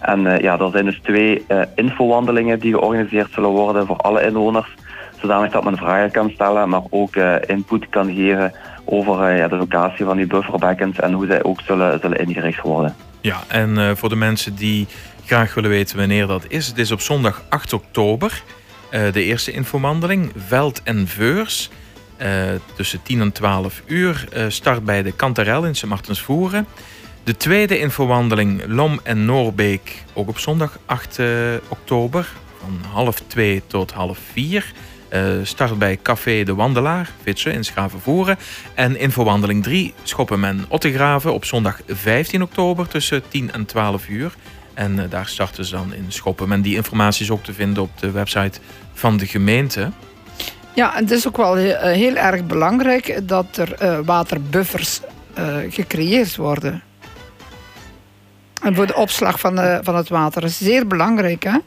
En 0.00 0.20
ja, 0.20 0.58
er 0.58 0.70
zijn 0.70 0.84
dus 0.84 1.00
twee 1.02 1.44
infowandelingen 1.74 2.58
die 2.58 2.72
georganiseerd 2.72 3.32
zullen 3.32 3.50
worden 3.50 3.86
voor 3.86 3.96
alle 3.96 4.22
inwoners. 4.22 4.74
Zodanig 5.20 5.50
dat 5.50 5.64
men 5.64 5.76
vragen 5.76 6.10
kan 6.10 6.30
stellen, 6.30 6.68
maar 6.68 6.82
ook 6.90 7.16
input 7.46 7.88
kan 7.88 8.14
geven 8.14 8.52
over 8.84 9.36
ja, 9.36 9.48
de 9.48 9.56
locatie 9.56 10.04
van 10.04 10.16
die 10.16 10.26
bufferbekkens 10.26 11.00
en 11.00 11.12
hoe 11.12 11.26
zij 11.26 11.42
ook 11.42 11.60
zullen, 11.60 12.00
zullen 12.00 12.18
ingericht 12.18 12.60
worden. 12.60 12.94
Ja, 13.20 13.44
en 13.48 13.78
uh, 13.78 13.90
voor 13.94 14.08
de 14.08 14.16
mensen 14.16 14.54
die 14.54 14.86
graag 15.24 15.54
willen 15.54 15.70
weten 15.70 15.96
wanneer 15.96 16.26
dat 16.26 16.44
is. 16.48 16.66
Het 16.66 16.78
is 16.78 16.90
op 16.90 17.00
zondag 17.00 17.42
8 17.48 17.72
oktober. 17.72 18.42
Uh, 18.90 19.12
de 19.12 19.22
eerste 19.22 19.52
infomandeling, 19.52 20.32
Veld 20.46 20.82
en 20.82 21.08
Veurs. 21.08 21.70
Uh, 22.22 22.42
tussen 22.74 23.02
10 23.02 23.20
en 23.20 23.32
12 23.32 23.82
uur. 23.86 24.28
start 24.48 24.84
bij 24.84 25.02
de 25.02 25.12
Kantarel 25.12 25.64
in 25.64 25.74
Sint 25.74 25.90
Martensvoeren. 25.90 26.66
De 27.24 27.36
tweede 27.36 27.78
infowandeling, 27.78 28.62
Lom 28.66 29.00
en 29.02 29.24
Noorbeek. 29.24 30.04
Ook 30.12 30.28
op 30.28 30.38
zondag 30.38 30.78
8 30.86 31.18
oktober. 31.68 32.28
Van 32.60 32.90
half 32.90 33.22
2 33.26 33.62
tot 33.66 33.92
half 33.92 34.18
4. 34.32 34.72
Uh, 35.12 35.20
start 35.42 35.78
bij 35.78 35.98
Café 36.02 36.42
de 36.42 36.54
Wandelaar, 36.54 37.10
Vitsen 37.22 37.52
in 37.52 37.64
Schravenvoeren. 37.64 38.38
En 38.74 38.98
infowandeling 38.98 39.62
3, 39.62 39.94
Schoppen 40.02 40.44
en 40.44 40.64
Ottegraven 40.68 41.32
op 41.32 41.44
zondag 41.44 41.80
15 41.86 42.42
oktober 42.42 42.88
tussen 42.88 43.22
10 43.28 43.52
en 43.52 43.66
12 43.66 44.08
uur. 44.08 44.34
En 44.74 44.92
uh, 44.96 45.02
daar 45.10 45.26
starten 45.26 45.64
ze 45.64 45.74
dan 45.74 45.94
in 45.94 46.04
Schoppen. 46.08 46.52
En 46.52 46.62
die 46.62 46.74
informatie 46.74 47.24
is 47.24 47.30
ook 47.30 47.44
te 47.44 47.52
vinden 47.52 47.82
op 47.82 47.90
de 48.00 48.10
website 48.10 48.60
van 48.92 49.16
de 49.16 49.26
gemeente. 49.26 49.90
Ja, 50.74 50.92
het 50.94 51.10
is 51.10 51.28
ook 51.28 51.36
wel 51.36 51.54
heel, 51.54 51.74
eh, 51.74 51.92
heel 51.92 52.16
erg 52.16 52.46
belangrijk 52.46 53.20
dat 53.28 53.56
er 53.56 54.04
waterbuffers 54.04 55.00
gecreëerd 55.68 56.36
worden. 56.36 56.82
En 58.62 58.74
voor 58.74 58.86
de 58.86 58.94
opslag 58.94 59.40
van, 59.40 59.80
van 59.82 59.96
het 59.96 60.08
water. 60.08 60.44
Is 60.44 60.58
zeer 60.58 60.86
belangrijk, 60.86 61.42
hè? 61.42 61.58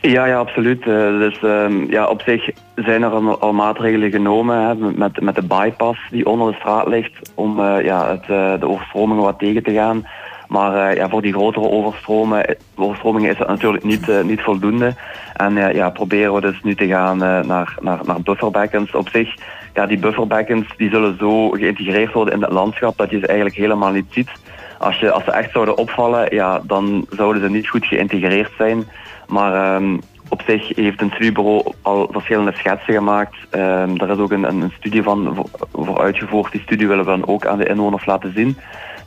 Ja, 0.00 0.24
ja, 0.26 0.38
absoluut. 0.38 0.86
Uh, 0.86 1.18
dus 1.18 1.42
uh, 1.42 1.88
ja, 1.88 2.06
op 2.06 2.22
zich 2.22 2.50
zijn 2.74 3.02
er 3.02 3.10
al, 3.38 3.52
maatregelen 3.52 4.10
genomen 4.10 4.62
hè, 4.62 4.74
met, 4.74 5.20
met 5.20 5.34
de 5.34 5.42
bypass 5.42 6.00
die 6.10 6.26
onder 6.26 6.50
de 6.50 6.58
straat 6.58 6.88
ligt 6.88 7.32
om 7.34 7.60
uh, 7.60 7.84
ja, 7.84 8.08
het, 8.08 8.22
uh, 8.30 8.60
de 8.60 8.68
overstromingen 8.68 9.22
wat 9.22 9.38
tegen 9.38 9.62
te 9.62 9.72
gaan. 9.72 10.06
Maar 10.48 10.94
ja, 10.94 11.08
voor 11.08 11.22
die 11.22 11.32
grotere 11.32 11.68
overstromen, 11.68 12.56
overstromingen 12.74 13.30
is 13.30 13.38
dat 13.38 13.48
natuurlijk 13.48 13.84
niet, 13.84 14.24
niet 14.24 14.40
voldoende. 14.40 14.94
En 15.34 15.54
ja, 15.54 15.90
proberen 15.90 16.34
we 16.34 16.40
dus 16.40 16.62
nu 16.62 16.74
te 16.74 16.86
gaan 16.86 17.18
naar, 17.18 17.44
naar, 17.80 18.00
naar 18.04 18.20
bufferbekkens. 18.22 18.94
Op 18.94 19.08
zich, 19.08 19.34
ja, 19.74 19.86
die 19.86 19.98
bufferbekkens 19.98 20.76
die 20.76 20.90
zullen 20.90 21.16
zo 21.18 21.48
geïntegreerd 21.48 22.12
worden 22.12 22.34
in 22.34 22.42
het 22.42 22.52
landschap 22.52 22.96
dat 22.96 23.10
je 23.10 23.18
ze 23.18 23.26
eigenlijk 23.26 23.56
helemaal 23.56 23.92
niet 23.92 24.06
ziet. 24.10 24.30
Als, 24.78 24.98
je, 24.98 25.10
als 25.10 25.24
ze 25.24 25.30
echt 25.30 25.52
zouden 25.52 25.76
opvallen, 25.76 26.34
ja, 26.34 26.60
dan 26.64 27.06
zouden 27.10 27.42
ze 27.42 27.50
niet 27.50 27.68
goed 27.68 27.86
geïntegreerd 27.86 28.52
zijn. 28.56 28.84
Maar 29.28 29.74
um, 29.74 30.00
op 30.28 30.42
zich 30.46 30.76
heeft 30.76 31.00
een 31.00 31.10
studiebureau 31.10 31.72
al 31.82 32.08
verschillende 32.12 32.52
schetsen 32.52 32.94
gemaakt. 32.94 33.36
Um, 33.50 33.98
daar 33.98 34.10
is 34.10 34.18
ook 34.18 34.30
een, 34.30 34.44
een 34.44 34.72
studie 34.76 35.02
van 35.02 35.46
voor, 35.72 36.00
uitgevoerd. 36.00 36.52
Die 36.52 36.60
studie 36.60 36.88
willen 36.88 37.04
we 37.04 37.10
dan 37.10 37.26
ook 37.26 37.46
aan 37.46 37.58
de 37.58 37.68
inwoners 37.68 38.06
laten 38.06 38.32
zien. 38.34 38.56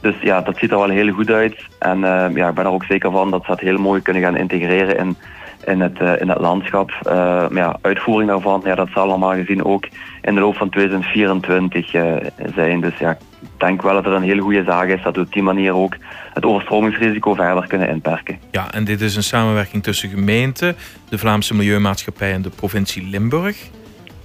Dus 0.02 0.16
ja, 0.22 0.42
dat 0.42 0.58
ziet 0.58 0.72
er 0.72 0.78
wel 0.78 0.90
heel 0.90 1.12
goed 1.14 1.30
uit. 1.30 1.56
En 1.80 1.98
uh, 1.98 2.26
ja, 2.36 2.48
ik 2.50 2.56
ben 2.56 2.66
er 2.66 2.72
ook 2.72 2.84
zeker 2.84 3.12
van 3.12 3.32
dat 3.32 3.42
ze 3.42 3.48
dat 3.48 3.60
heel 3.60 3.78
mooi 3.78 4.02
kunnen 4.02 4.22
gaan 4.22 4.38
integreren 4.38 4.98
in, 4.98 5.18
in, 5.66 5.82
het, 5.82 6.00
uh, 6.02 6.22
in 6.22 6.30
het 6.30 6.40
landschap. 6.40 6.92
Maar 7.04 7.54
ja, 7.54 7.78
uitvoering 7.82 8.30
daarvan, 8.30 8.62
ja, 8.64 8.76
dat 8.76 8.90
zal 8.94 9.04
allemaal 9.04 9.34
gezien 9.34 9.66
ook 9.66 9.88
in 10.22 10.36
de 10.36 10.42
loop 10.42 10.56
van 10.56 10.70
2024 10.70 11.94
uh, 11.94 12.16
zijn. 12.56 12.82
Dus 12.82 12.98
ja, 12.98 13.18
denk 13.62 13.82
wel 13.82 13.94
dat 13.94 14.06
er 14.06 14.12
een 14.12 14.22
hele 14.22 14.42
goede 14.42 14.64
zaak 14.64 14.88
is 14.88 15.04
dat 15.04 15.16
we 15.16 15.22
op 15.22 15.34
die 15.34 15.44
manier 15.44 15.76
ook 15.76 15.96
het 16.34 16.46
overstromingsrisico 16.46 17.34
verder 17.34 17.68
kunnen 17.68 17.90
inperken. 17.90 18.40
Ja, 18.52 18.74
en 18.74 18.84
dit 18.84 19.02
is 19.02 19.16
een 19.16 19.24
samenwerking 19.24 19.84
tussen 19.84 20.10
gemeenten, 20.10 20.76
de 21.10 21.18
Vlaamse 21.18 21.56
Milieumaatschappij 21.56 22.34
en 22.34 22.42
de 22.42 22.50
provincie 22.50 23.08
Limburg, 23.10 23.70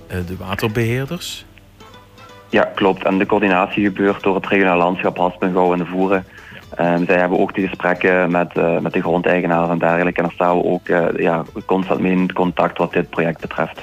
de 0.08 0.36
waterbeheerders. 0.38 1.46
Ja, 2.48 2.62
klopt. 2.74 3.04
En 3.04 3.18
de 3.18 3.26
coördinatie 3.26 3.84
gebeurt 3.84 4.22
door 4.22 4.34
het 4.34 4.46
regionaal 4.46 4.78
landschap 4.78 5.18
Haspengouw 5.18 5.72
en 5.72 5.78
de 5.78 5.86
Voeren. 5.86 6.24
Um, 6.80 7.04
zij 7.04 7.18
hebben 7.18 7.38
ook 7.38 7.54
die 7.54 7.68
gesprekken 7.68 8.30
met, 8.30 8.56
uh, 8.56 8.78
met 8.78 8.92
de 8.92 9.00
grondeigenaren 9.00 9.70
en 9.70 9.78
dergelijke. 9.78 10.20
En 10.20 10.24
daar 10.24 10.34
staan 10.34 10.56
we 10.56 10.64
ook 10.64 10.88
uh, 10.88 11.06
ja, 11.16 11.44
constant 11.66 12.00
mee 12.00 12.12
in 12.12 12.32
contact 12.32 12.78
wat 12.78 12.92
dit 12.92 13.10
project 13.10 13.40
betreft. 13.40 13.82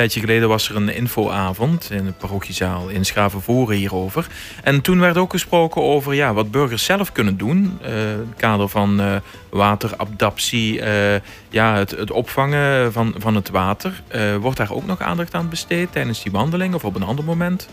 Tijdje 0.00 0.20
geleden 0.20 0.48
was 0.48 0.68
er 0.68 0.76
een 0.76 0.94
infoavond 0.94 1.90
in 1.90 2.04
de 2.04 2.12
parochiezaal 2.12 2.88
in 2.88 3.04
Schavenvoeren 3.04 3.76
hierover. 3.76 4.26
En 4.62 4.80
toen 4.80 5.00
werd 5.00 5.16
ook 5.16 5.30
gesproken 5.30 5.82
over 5.82 6.14
ja, 6.14 6.34
wat 6.34 6.50
burgers 6.50 6.84
zelf 6.84 7.12
kunnen 7.12 7.36
doen. 7.36 7.78
In 7.82 7.90
het 7.90 8.36
kader 8.36 8.68
van 8.68 9.00
uh, 9.00 9.16
wateradaptie, 9.50 10.78
uh, 10.78 11.14
ja, 11.48 11.76
het, 11.76 11.90
het, 11.90 12.10
opvangen 12.10 12.92
van, 12.92 13.14
van 13.18 13.34
het 13.34 13.50
water. 13.50 14.02
wordt 14.40 14.56
daar 14.56 14.72
ook 14.72 14.86
nog 14.86 15.00
aandacht 15.00 15.34
aan 15.34 15.48
besteed 15.48 15.92
tijdens 15.92 16.22
die 16.22 16.32
wandeling 16.32 16.74
of 16.74 16.84
op 16.84 16.94
een 16.94 17.02
ander 17.02 17.24
moment? 17.24 17.68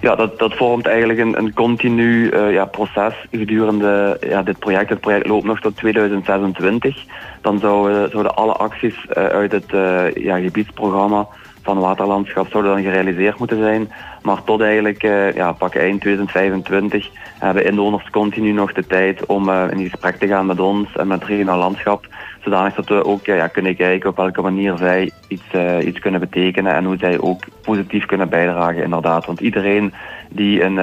Ja, 0.00 0.14
dat, 0.14 0.38
dat 0.38 0.54
vormt 0.54 0.86
eigenlijk 0.86 1.18
een, 1.18 1.38
een 1.38 1.54
continu 1.54 2.30
uh, 2.30 2.52
ja, 2.52 2.64
proces 2.64 3.14
gedurende 3.30 4.16
ja, 4.28 4.42
dit 4.42 4.58
project. 4.58 4.88
Het 4.88 5.00
project 5.00 5.26
loopt 5.26 5.44
nog 5.44 5.60
tot 5.60 5.76
2026. 5.76 7.04
Dan 7.40 7.58
zouden, 7.58 8.10
zouden 8.10 8.34
alle 8.34 8.52
acties 8.52 8.94
uh, 8.94 9.24
uit 9.24 9.52
het 9.52 9.72
uh, 9.72 10.12
ja, 10.14 10.38
gebiedsprogramma 10.38 11.26
van 11.62 11.78
waterlandschap 11.78 12.48
zouden 12.50 12.72
dan 12.72 12.82
gerealiseerd 12.82 13.38
moeten 13.38 13.58
zijn. 13.58 13.90
Maar 14.28 14.44
tot 14.44 14.60
eigenlijk 14.60 15.02
uh, 15.02 15.32
ja, 15.34 15.52
pak 15.52 15.74
eind 15.74 16.00
2025 16.00 17.10
hebben 17.38 17.64
inwoners 17.64 18.10
continu 18.10 18.52
nog 18.52 18.72
de 18.72 18.86
tijd 18.86 19.26
om 19.26 19.48
uh, 19.48 19.64
in 19.70 19.88
gesprek 19.88 20.16
te 20.16 20.26
gaan 20.26 20.46
met 20.46 20.60
ons 20.60 20.96
en 20.96 21.06
met 21.06 21.20
het 21.20 21.28
regionaal 21.28 21.58
landschap. 21.58 22.06
Zodanig 22.44 22.74
dat 22.74 22.88
we 22.88 23.04
ook 23.04 23.24
ja, 23.26 23.46
kunnen 23.46 23.76
kijken 23.76 24.10
op 24.10 24.16
welke 24.16 24.42
manier 24.42 24.76
zij 24.76 25.10
iets, 25.28 25.42
uh, 25.54 25.86
iets 25.86 25.98
kunnen 25.98 26.20
betekenen 26.20 26.74
en 26.74 26.84
hoe 26.84 26.96
zij 26.96 27.20
ook 27.20 27.42
positief 27.62 28.06
kunnen 28.06 28.28
bijdragen 28.28 28.82
inderdaad. 28.82 29.26
Want 29.26 29.40
iedereen 29.40 29.92
die 30.30 30.62
een, 30.62 30.74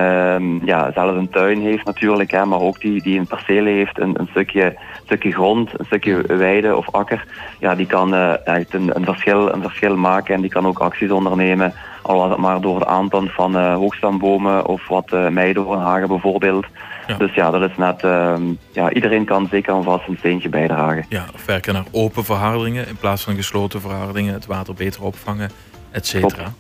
ja, 0.64 0.92
zelf 0.92 1.16
een 1.16 1.30
tuin 1.30 1.62
heeft 1.62 1.86
natuurlijk, 1.86 2.32
hè, 2.32 2.46
maar 2.46 2.62
ook 2.62 2.80
die, 2.80 3.02
die 3.02 3.20
een 3.20 3.28
perceel 3.28 3.66
heeft, 3.66 4.00
een, 4.00 4.20
een 4.20 4.28
stukje, 4.30 4.78
stukje 5.04 5.32
grond, 5.32 5.80
een 5.80 5.86
stukje 5.86 6.22
weide 6.22 6.76
of 6.76 6.92
akker, 6.92 7.26
ja, 7.60 7.76
die 7.76 7.88
kan 7.88 8.16
echt 8.44 8.74
een, 8.74 8.96
een, 8.96 9.06
verschil, 9.06 9.54
een 9.54 9.62
verschil 9.62 9.98
maken 9.98 10.36
en 10.36 10.42
die 10.42 10.50
kan 10.50 10.68
ook 10.68 10.80
acties 10.80 11.12
ondernemen 11.12 11.74
al 12.06 12.18
was 12.18 12.30
het 12.30 12.40
maar 12.40 12.62
door 12.62 12.80
het 12.80 12.88
aanplant 12.88 13.32
van 13.32 13.58
uh, 13.58 13.76
hoogstambomen 13.76 14.66
of 14.66 14.88
wat 14.88 15.14
uh, 15.14 15.28
meidoornhagen 15.28 16.08
bijvoorbeeld. 16.08 16.66
Ja. 17.08 17.18
Dus 17.18 17.34
ja, 17.34 17.52
dat 17.52 17.70
is 17.70 17.78
net, 17.78 18.04
uh, 18.04 18.36
ja, 18.72 18.92
iedereen 18.92 19.26
kan 19.26 19.48
zeker 19.52 19.76
en 19.76 19.84
vast 19.84 20.08
een 20.08 20.18
steentje 20.18 20.50
bijdragen. 20.50 21.06
Ja, 21.10 21.26
of 21.34 21.46
werken 21.46 21.74
naar 21.74 21.86
open 21.92 22.26
verhardingen 22.26 22.88
in 22.88 22.96
plaats 22.96 23.24
van 23.24 23.36
gesloten 23.36 23.82
verhardingen, 23.82 24.34
het 24.34 24.46
water 24.46 24.74
beter 24.74 25.04
opvangen, 25.04 25.52
et 25.92 26.08
cetera. 26.08 26.54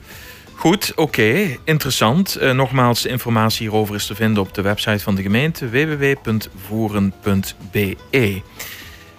Goed, 0.54 0.92
oké, 0.92 1.02
okay, 1.02 1.60
interessant. 1.64 2.38
Uh, 2.42 2.52
nogmaals, 2.52 3.02
de 3.02 3.10
informatie 3.10 3.68
hierover 3.68 3.96
is 3.96 4.06
te 4.06 4.16
vinden 4.16 4.44
op 4.44 4.54
de 4.54 4.62
website 4.62 5.04
van 5.04 5.16
de 5.16 5.22
gemeente 5.22 5.70
www.voeren.be. 5.70 8.42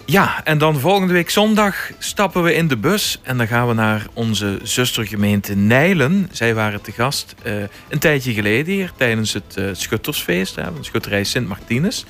Ja, 0.09 0.41
en 0.43 0.57
dan 0.57 0.75
volgende 0.75 1.13
week 1.13 1.29
zondag 1.29 1.91
stappen 1.97 2.43
we 2.43 2.53
in 2.53 2.67
de 2.67 2.77
bus 2.77 3.19
en 3.23 3.37
dan 3.37 3.47
gaan 3.47 3.67
we 3.67 3.73
naar 3.73 4.05
onze 4.13 4.59
zustergemeente 4.63 5.55
Nijlen. 5.55 6.27
Zij 6.31 6.55
waren 6.55 6.81
te 6.81 6.91
gast 6.91 7.35
uh, 7.45 7.53
een 7.89 7.99
tijdje 7.99 8.33
geleden 8.33 8.73
hier 8.73 8.91
tijdens 8.97 9.33
het 9.33 9.55
uh, 9.59 9.65
Schuttersfeest, 9.71 10.55
hè, 10.55 10.63
van 10.63 10.83
Schutterij 10.83 11.23
Sint 11.23 11.47
Martinus. 11.47 12.05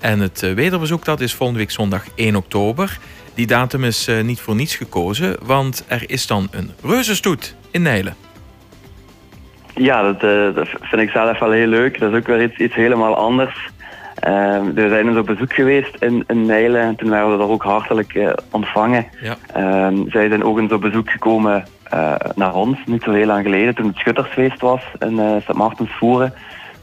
En 0.00 0.20
het 0.20 0.42
uh, 0.42 0.52
wederbezoek 0.52 1.04
dat 1.04 1.20
is 1.20 1.34
volgende 1.34 1.60
week 1.60 1.70
zondag 1.70 2.04
1 2.14 2.36
oktober. 2.36 2.98
Die 3.34 3.46
datum 3.46 3.84
is 3.84 4.08
niet 4.22 4.40
voor 4.40 4.54
niets 4.54 4.76
gekozen, 4.76 5.36
want 5.42 5.84
er 5.88 6.10
is 6.10 6.26
dan 6.26 6.48
een 6.50 6.70
reuzenstoet 6.82 7.56
in 7.70 7.82
Nijlen. 7.82 8.14
Ja, 9.74 10.12
dat, 10.12 10.20
dat 10.54 10.68
vind 10.80 11.02
ik 11.02 11.10
zelf 11.10 11.38
wel 11.38 11.50
heel 11.50 11.66
leuk. 11.66 11.98
Dat 11.98 12.12
is 12.12 12.18
ook 12.18 12.26
weer 12.26 12.42
iets, 12.42 12.56
iets 12.56 12.74
helemaal 12.74 13.16
anders. 13.16 13.68
Uh, 14.28 14.60
we 14.74 14.88
zijn 14.88 15.06
dus 15.06 15.16
op 15.16 15.26
bezoek 15.26 15.52
geweest 15.52 15.96
in, 15.98 16.24
in 16.26 16.46
Nijlen 16.46 16.80
en 16.80 16.96
toen 16.96 17.10
werden 17.10 17.30
we 17.30 17.38
daar 17.38 17.48
ook 17.48 17.62
hartelijk 17.62 18.14
uh, 18.14 18.30
ontvangen. 18.50 19.06
Ja. 19.20 19.36
Uh, 19.56 20.00
zij 20.08 20.28
zijn 20.28 20.44
ook 20.44 20.58
eens 20.58 20.72
op 20.72 20.80
bezoek 20.80 21.10
gekomen 21.10 21.64
uh, 21.94 22.14
naar 22.34 22.54
ons, 22.54 22.78
niet 22.86 23.02
zo 23.02 23.12
heel 23.12 23.26
lang 23.26 23.44
geleden, 23.44 23.74
toen 23.74 23.86
het 23.86 23.96
Schuttersfeest 23.96 24.60
was 24.60 24.82
in 24.98 25.12
uh, 25.12 25.36
St. 25.40 25.52
Maartensvoeren. 25.52 26.34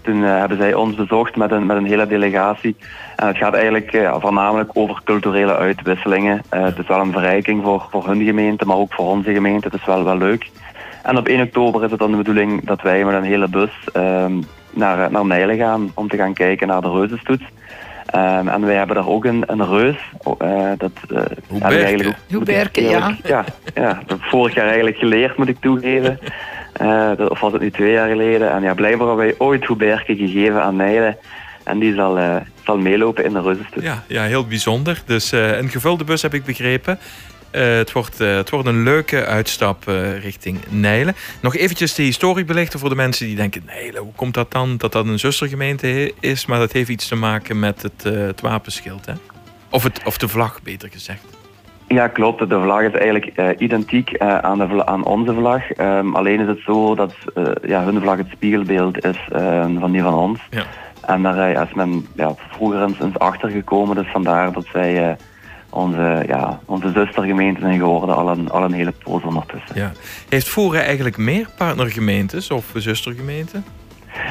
Toen 0.02 0.22
hebben 0.22 0.58
zij 0.58 0.74
ons 0.74 0.96
bezocht 0.96 1.36
met 1.36 1.52
een, 1.52 1.66
met 1.66 1.78
een 1.78 1.86
hele 1.86 2.08
delegatie. 2.08 2.76
En 3.16 3.28
het 3.28 3.38
gaat 3.38 3.54
eigenlijk 3.54 4.10
voornamelijk 4.20 4.70
over 4.74 5.02
culturele 5.04 5.56
uitwisselingen. 5.56 6.42
het 6.50 6.78
is 6.78 6.88
wel 6.88 7.00
een 7.00 7.12
verrijking 7.12 7.64
voor, 7.64 7.88
voor 7.92 8.08
hun 8.08 8.24
gemeente, 8.24 8.66
maar 8.66 8.78
ook 8.78 8.94
voor 8.94 9.06
onze 9.06 9.34
gemeente. 9.34 9.68
Het 9.68 9.80
is 9.80 9.86
wel, 9.86 10.04
wel 10.04 10.18
leuk. 10.18 10.50
En 11.04 11.18
op 11.18 11.28
1 11.28 11.42
oktober 11.42 11.84
is 11.84 11.92
het 11.92 12.00
dan 12.00 12.12
de 12.12 12.18
bedoeling 12.18 12.66
dat 12.66 12.82
wij 12.82 13.06
met 13.06 13.16
een 13.16 13.24
hele 13.24 13.48
bus 13.48 13.72
ehm, 13.94 14.42
naar, 14.70 15.12
naar 15.12 15.26
Nijlen 15.26 15.58
gaan 15.58 15.92
om 15.94 16.08
te 16.08 16.18
gaan 16.18 16.34
kijken 16.34 16.68
naar 16.68 16.82
de 16.82 16.92
reuzenstoet. 16.92 17.42
Um, 18.16 18.48
en 18.48 18.66
wij 18.66 18.76
hebben 18.76 18.96
daar 18.96 19.08
ook 19.08 19.26
een, 19.26 19.44
een 19.46 19.68
reus. 19.68 19.98
Uh, 20.42 20.72
dat 20.78 20.92
uh, 21.10 21.22
Hoe 21.48 21.62
eigenlijk 21.62 22.18
ook, 22.36 22.46
ja. 22.74 23.18
ja. 23.24 23.46
Ja, 23.76 23.94
dat 23.94 24.10
heb 24.10 24.18
ik 24.18 24.24
vorig 24.24 24.54
jaar 24.54 24.66
eigenlijk 24.66 24.98
geleerd, 24.98 25.38
moet 25.38 25.48
ik 25.48 25.58
toegeven. 25.60 26.20
Uh, 26.82 27.12
dat, 27.18 27.30
of 27.30 27.40
was 27.40 27.52
het 27.52 27.62
nu 27.62 27.72
twee 27.72 27.92
jaar 27.92 28.10
geleden. 28.10 28.52
En 28.52 28.62
ja, 28.62 28.74
blijkbaar 28.74 29.08
hebben 29.08 29.26
wij 29.26 29.36
ooit 29.38 29.66
Hoeberke 29.66 30.16
gegeven 30.16 30.64
aan 30.64 30.76
Nijlen. 30.76 31.18
En 31.64 31.80
die 31.80 31.94
zal, 31.94 32.20
zal 32.66 32.78
meelopen 32.78 33.24
in 33.24 33.34
de 33.34 33.42
reuzenstoet. 33.42 33.84
Ja, 33.84 34.04
ja, 34.08 34.24
heel 34.24 34.46
bijzonder. 34.48 35.02
Dus 35.06 35.32
een 35.32 35.70
gevulde 35.70 36.04
bus 36.04 36.22
heb 36.22 36.34
ik 36.34 36.46
begrepen. 36.46 37.00
Uh, 37.52 37.78
het, 37.78 37.92
wordt, 37.92 38.22
uh, 38.22 38.36
het 38.36 38.50
wordt 38.50 38.68
een 38.68 38.84
leuke 38.84 39.26
uitstap 39.26 39.84
uh, 39.90 40.20
richting 40.24 40.60
Nijlen. 40.70 41.16
Nog 41.42 41.56
eventjes 41.56 41.94
de 41.94 42.04
historie 42.04 42.46
belichten 42.46 42.80
voor 42.80 42.90
de 42.90 42.96
mensen 42.96 43.26
die 43.26 43.36
denken... 43.36 43.64
Nijlen, 43.66 44.02
hoe 44.02 44.14
komt 44.16 44.34
dat 44.34 44.52
dan? 44.52 44.78
Dat 44.78 44.92
dat 44.92 45.06
een 45.06 45.20
zustergemeente 45.20 46.14
is, 46.20 46.46
maar 46.46 46.60
dat 46.60 46.72
heeft 46.72 46.90
iets 46.90 47.08
te 47.08 47.16
maken 47.16 47.60
met 47.60 47.82
het, 47.82 48.04
het 48.04 48.42
wapenschild, 48.42 49.06
hè? 49.06 49.14
Of, 49.70 49.84
het, 49.84 50.02
of 50.06 50.18
de 50.18 50.28
vlag, 50.28 50.62
beter 50.64 50.90
gezegd. 50.90 51.24
Ja, 51.88 52.08
klopt. 52.08 52.50
De 52.50 52.62
vlag 52.62 52.82
is 52.82 52.92
eigenlijk 52.92 53.60
identiek 53.60 54.18
aan, 54.18 54.58
de, 54.58 54.86
aan 54.86 55.06
onze 55.06 55.34
vlag. 55.34 55.78
Um, 55.78 56.16
alleen 56.16 56.40
is 56.40 56.48
het 56.48 56.60
zo 56.66 56.96
dat 56.96 57.14
ja, 57.66 57.84
hun 57.84 58.02
vlag 58.02 58.18
het 58.18 58.28
spiegelbeeld 58.32 59.06
is 59.06 59.18
van 59.80 59.92
die 59.92 60.02
van 60.02 60.14
ons. 60.14 60.40
Ja. 60.50 60.64
En 61.02 61.22
daar 61.22 61.68
is 61.68 61.74
men 61.74 62.08
ja, 62.16 62.36
vroeger 62.50 62.82
eens, 62.82 63.00
eens 63.00 63.20
achter 63.20 63.50
gekomen. 63.50 63.96
Dus 63.96 64.08
vandaar 64.12 64.52
dat 64.52 64.66
zij 64.72 65.18
onze, 65.78 66.24
ja, 66.28 66.60
onze 66.66 66.92
zustergemeenten 66.92 67.62
zijn 67.62 67.80
geworden 67.80 68.16
al 68.16 68.30
een, 68.30 68.50
al 68.50 68.64
een 68.64 68.74
hele 68.74 68.94
poos 69.04 69.24
ondertussen. 69.24 69.76
Ja. 69.76 69.92
Heeft 70.30 70.48
Voeren 70.48 70.84
eigenlijk 70.84 71.18
meer 71.18 71.50
partnergemeentes 71.58 72.52
of 72.52 72.72
zustergemeenten? 72.76 73.66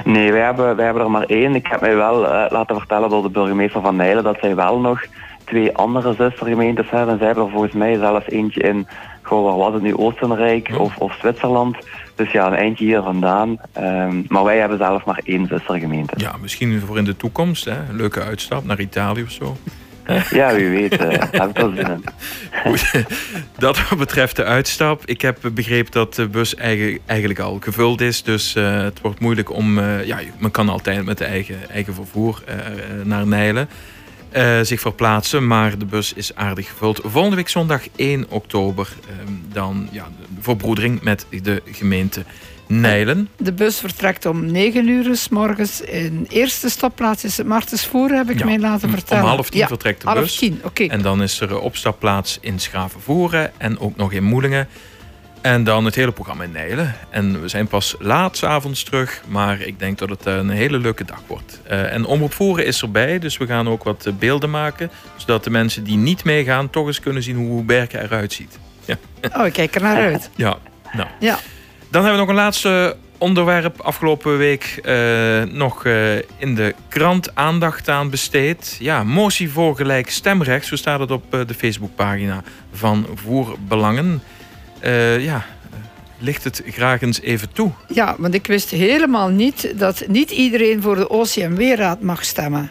Nee, 0.04 0.32
wij 0.32 0.40
hebben, 0.40 0.76
wij 0.76 0.84
hebben 0.84 1.02
er 1.02 1.10
maar 1.10 1.26
één. 1.26 1.54
Ik 1.54 1.66
heb 1.66 1.80
mij 1.80 1.96
wel 1.96 2.24
uh, 2.24 2.44
laten 2.48 2.76
vertellen 2.76 3.10
door 3.10 3.22
de 3.22 3.28
burgemeester 3.28 3.80
van 3.80 3.96
Nijlen 3.96 4.24
dat 4.24 4.36
zij 4.40 4.54
wel 4.54 4.78
nog 4.78 5.04
twee 5.44 5.76
andere 5.76 6.14
zustergemeentes 6.14 6.90
hebben. 6.90 7.18
Zij 7.18 7.26
hebben 7.26 7.44
er 7.44 7.50
volgens 7.50 7.72
mij 7.72 7.98
zelfs 7.98 8.28
eentje 8.28 8.60
in, 8.60 8.86
goh, 9.22 9.44
waar 9.44 9.56
was 9.56 9.72
het 9.72 9.82
nu, 9.82 9.96
Oostenrijk 9.96 10.68
ja. 10.68 10.76
of, 10.76 10.96
of 10.96 11.16
Zwitserland. 11.20 11.76
Dus 12.14 12.32
ja, 12.32 12.46
een 12.46 12.54
eindje 12.54 12.84
hier 12.84 13.02
vandaan. 13.02 13.58
Um, 13.78 14.24
maar 14.28 14.44
wij 14.44 14.58
hebben 14.58 14.78
zelf 14.78 15.04
maar 15.04 15.20
één 15.24 15.46
zustergemeente. 15.46 16.14
Ja, 16.16 16.34
misschien 16.40 16.80
voor 16.80 16.98
in 16.98 17.04
de 17.04 17.16
toekomst. 17.16 17.64
Hè? 17.64 17.78
Een 17.88 17.96
leuke 17.96 18.22
uitstap 18.22 18.64
naar 18.64 18.80
Italië 18.80 19.22
of 19.22 19.30
zo. 19.30 19.56
Ja, 20.30 20.54
wie 20.54 20.68
weet. 20.68 21.00
Uh, 21.00 21.10
dat 23.58 23.88
wat 23.88 23.98
betreft 23.98 24.36
de 24.36 24.44
uitstap. 24.44 25.02
Ik 25.04 25.20
heb 25.20 25.38
begrepen 25.52 25.92
dat 25.92 26.14
de 26.14 26.28
bus 26.28 26.54
eigenlijk 26.54 27.38
al 27.38 27.58
gevuld 27.60 28.00
is. 28.00 28.22
Dus 28.22 28.54
uh, 28.54 28.82
het 28.82 29.00
wordt 29.00 29.20
moeilijk 29.20 29.52
om... 29.52 29.78
Uh, 29.78 30.04
ja, 30.04 30.18
men 30.38 30.50
kan 30.50 30.68
altijd 30.68 31.04
met 31.04 31.18
de 31.18 31.25
eigen, 31.25 31.70
eigen 31.70 31.94
vervoer 31.94 32.42
naar 33.04 33.26
Nijlen 33.26 33.68
zich 34.62 34.80
verplaatsen. 34.80 35.46
Maar 35.46 35.78
de 35.78 35.84
bus 35.84 36.12
is 36.12 36.34
aardig 36.34 36.68
gevuld. 36.68 37.00
Volgende 37.04 37.36
week 37.36 37.48
zondag 37.48 37.82
1 37.96 38.26
oktober. 38.28 38.88
Ehm, 39.08 39.32
dan 39.52 39.88
ja, 39.90 40.08
verbroedering 40.40 41.02
met 41.02 41.26
de 41.30 41.62
gemeente 41.70 42.25
Nijlen. 42.66 43.28
De 43.37 43.52
bus 43.52 43.78
vertrekt 43.78 44.26
om 44.26 44.50
9 44.50 44.88
uur 44.88 45.16
s 45.16 45.28
morgens. 45.28 45.80
In 45.80 46.26
eerste 46.28 46.70
stopplaats 46.70 47.25
is 47.25 47.37
het 47.37 47.46
Martensvoer, 47.46 48.11
heb 48.11 48.30
ik 48.30 48.38
ja, 48.38 48.44
mij 48.44 48.58
laten 48.58 48.90
vertellen. 48.90 49.23
Om 49.23 49.28
half 49.28 49.50
tien 49.50 49.61
ja, 49.61 49.66
vertrekt 49.66 50.00
de 50.00 50.08
half 50.08 50.20
bus. 50.20 50.37
Tien, 50.37 50.61
okay. 50.64 50.88
En 50.88 51.02
dan 51.02 51.23
is 51.23 51.40
er 51.40 51.50
een 51.50 51.58
opstapplaats 51.58 52.38
in 52.40 52.58
Schravenvoeren 52.58 53.52
en 53.56 53.78
ook 53.78 53.96
nog 53.96 54.12
in 54.12 54.25
Moelingen. 54.25 54.68
En 55.40 55.64
dan 55.64 55.85
het 55.85 55.94
hele 55.94 56.12
programma 56.12 56.44
in 56.44 56.50
Nijlen. 56.50 56.94
En 57.11 57.40
we 57.40 57.49
zijn 57.49 57.66
pas 57.66 57.94
laat 57.99 58.44
avonds 58.44 58.82
terug, 58.82 59.23
maar 59.28 59.61
ik 59.61 59.78
denk 59.78 59.99
dat 59.99 60.08
het 60.08 60.25
een 60.25 60.50
hele 60.50 60.78
leuke 60.78 61.04
dag 61.04 61.23
wordt. 61.26 61.61
Uh, 61.70 61.92
en 61.92 62.04
Omroep 62.04 62.32
Voeren 62.32 62.66
is 62.66 62.82
erbij, 62.82 63.18
dus 63.18 63.37
we 63.37 63.46
gaan 63.46 63.68
ook 63.68 63.85
wat 63.85 64.08
beelden 64.18 64.50
maken. 64.50 64.90
Zodat 65.16 65.44
de 65.44 65.50
mensen 65.50 65.85
die 65.85 65.96
niet 65.96 66.25
meegaan 66.25 66.70
toch 66.70 66.87
eens 66.87 67.00
kunnen 67.00 67.23
zien 67.23 67.37
hoe 67.37 67.62
Berken 67.62 68.02
eruit 68.02 68.32
ziet. 68.32 68.58
Ja. 68.85 68.96
Oh, 69.37 69.46
ik 69.46 69.52
kijk 69.52 69.75
er 69.75 69.82
naar 69.82 69.96
uit. 69.96 70.30
Ja, 70.37 70.58
nou. 70.92 71.08
Ja. 71.20 71.38
Dan 71.90 72.02
hebben 72.04 72.12
we 72.12 72.18
nog 72.18 72.28
een 72.28 72.42
laatste 72.42 72.96
onderwerp 73.18 73.80
afgelopen 73.80 74.38
week 74.38 74.80
uh, 74.84 75.42
nog 75.42 75.84
uh, 75.84 76.16
in 76.16 76.54
de 76.54 76.74
krant 76.88 77.34
aandacht 77.34 77.88
aan 77.88 78.10
besteed. 78.10 78.76
Ja, 78.80 79.04
motie 79.04 79.50
voor 79.50 79.76
gelijk 79.76 80.10
stemrecht, 80.10 80.66
zo 80.66 80.76
staat 80.76 81.00
het 81.00 81.10
op 81.10 81.34
uh, 81.34 81.40
de 81.46 81.54
Facebookpagina 81.54 82.42
van 82.72 83.06
Voerbelangen. 83.14 84.22
ja, 85.18 85.44
ligt 86.18 86.44
het 86.44 86.62
graag 86.66 87.02
eens 87.02 87.20
even 87.20 87.52
toe. 87.52 87.70
Ja, 87.88 88.14
want 88.18 88.34
ik 88.34 88.46
wist 88.46 88.70
helemaal 88.70 89.28
niet 89.28 89.78
dat 89.78 90.04
niet 90.08 90.30
iedereen 90.30 90.82
voor 90.82 90.96
de 90.96 91.08
OCMW-raad 91.08 92.00
mag 92.00 92.24
stemmen. 92.24 92.70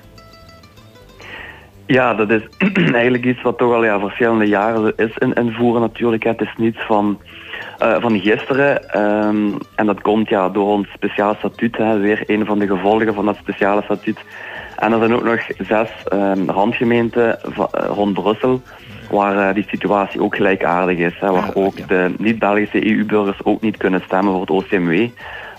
Ja, 1.85 2.13
dat 2.13 2.29
is 2.29 2.41
eigenlijk 2.93 3.25
iets 3.25 3.41
wat 3.41 3.57
toch 3.57 3.73
al 3.73 3.83
ja, 3.83 3.99
verschillende 3.99 4.45
jaren 4.45 4.93
is 4.95 5.17
in, 5.17 5.33
in 5.33 5.51
voeren 5.51 5.81
natuurlijk. 5.81 6.23
Het 6.23 6.41
is 6.41 6.53
niets 6.57 6.85
van 6.85 7.19
uh, 7.81 7.95
van 7.99 8.19
gisteren. 8.19 9.01
Um, 9.01 9.57
en 9.75 9.85
dat 9.85 10.01
komt 10.01 10.29
ja, 10.29 10.49
door 10.49 10.67
ons 10.67 10.87
speciaal 10.93 11.35
statuut. 11.35 11.77
Hè, 11.77 11.97
weer 11.97 12.23
een 12.27 12.45
van 12.45 12.59
de 12.59 12.67
gevolgen 12.67 13.13
van 13.13 13.25
dat 13.25 13.35
speciale 13.35 13.81
statuut. 13.81 14.19
En 14.75 14.91
er 14.91 14.99
zijn 14.99 15.15
ook 15.15 15.23
nog 15.23 15.47
zes 15.57 15.89
um, 16.13 16.49
randgemeenten 16.49 17.39
uh, 17.57 17.65
rond 17.71 18.13
Brussel 18.13 18.61
waar 19.09 19.35
uh, 19.35 19.53
die 19.53 19.65
situatie 19.67 20.21
ook 20.21 20.35
gelijkaardig 20.35 20.97
is. 20.97 21.13
Hè, 21.19 21.31
waar 21.31 21.51
ook 21.53 21.87
de 21.87 22.13
niet-Belgische 22.17 22.87
EU-burgers 22.87 23.43
ook 23.43 23.61
niet 23.61 23.77
kunnen 23.77 24.01
stemmen 24.05 24.31
voor 24.31 24.41
het 24.41 24.49
OCMW. 24.49 25.07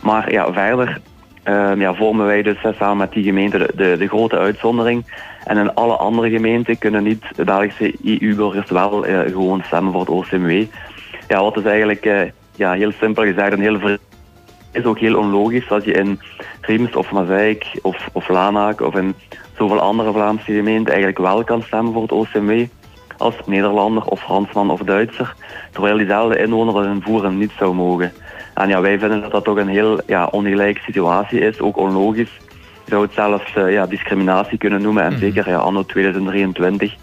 Maar 0.02 0.32
ja, 0.32 0.52
verder 0.52 1.00
ehm, 1.42 1.80
ja, 1.80 1.94
vormen 1.94 2.26
wij 2.26 2.42
dus 2.42 2.58
samen 2.78 2.96
met 2.96 3.12
die 3.12 3.24
gemeente 3.24 3.58
de, 3.58 3.72
de, 3.74 3.96
de, 3.98 4.08
grote 4.08 4.38
uitzondering. 4.38 5.04
En 5.44 5.56
in 5.56 5.74
alle 5.74 5.96
andere 5.96 6.30
gemeenten 6.30 6.78
kunnen 6.78 7.02
niet 7.02 7.24
de 7.36 7.44
Belgische 7.44 7.94
EU-burgers 8.04 8.70
wel 8.70 9.02
gewoon 9.26 9.62
stemmen 9.66 9.92
voor 9.92 10.00
het 10.00 10.10
OCMW. 10.10 10.64
Ja, 11.28 11.42
wat 11.42 11.56
is 11.56 11.64
eigenlijk 11.64 12.32
ja, 12.54 12.72
heel 12.72 12.92
simpel 12.92 13.22
gezegd 13.22 13.52
een 13.52 13.60
heel 13.60 13.98
is 14.76 14.84
ook 14.84 14.98
heel 14.98 15.18
onlogisch 15.18 15.68
dat 15.68 15.84
je 15.84 15.92
in 15.92 16.20
Riems 16.60 16.96
of 16.96 17.10
Mazeik 17.10 17.66
of, 17.82 18.08
of 18.12 18.28
Lanaak 18.28 18.80
of 18.80 18.94
in 18.94 19.14
zoveel 19.56 19.80
andere 19.80 20.12
Vlaamse 20.12 20.52
gemeenten 20.52 20.94
eigenlijk 20.94 21.18
wel 21.18 21.44
kan 21.44 21.62
stemmen 21.62 21.92
voor 21.92 22.02
het 22.02 22.12
OCMW 22.12 22.66
als 23.16 23.34
Nederlander 23.46 24.04
of 24.04 24.20
Fransman 24.20 24.70
of 24.70 24.80
Duitser, 24.80 25.34
terwijl 25.72 25.96
diezelfde 25.96 26.38
inwoner 26.38 26.86
in 26.86 27.02
Voeren 27.02 27.38
niet 27.38 27.52
zou 27.58 27.74
mogen. 27.74 28.12
En 28.54 28.68
ja, 28.68 28.80
wij 28.80 28.98
vinden 28.98 29.20
dat 29.20 29.30
dat 29.30 29.44
toch 29.44 29.56
een 29.56 29.68
heel 29.68 30.00
ja, 30.06 30.26
ongelijke 30.26 30.80
situatie 30.80 31.40
is, 31.40 31.60
ook 31.60 31.76
onlogisch. 31.76 32.38
Je 32.86 32.92
zou 32.92 33.02
het 33.02 33.12
zelfs 33.12 33.54
uh, 33.56 33.72
ja, 33.72 33.86
discriminatie 33.86 34.58
kunnen 34.58 34.82
noemen 34.82 35.02
en 35.02 35.12
mhm. 35.12 35.20
zeker 35.20 35.48
ja, 35.48 35.56
anno 35.56 35.84
2023 35.84 36.94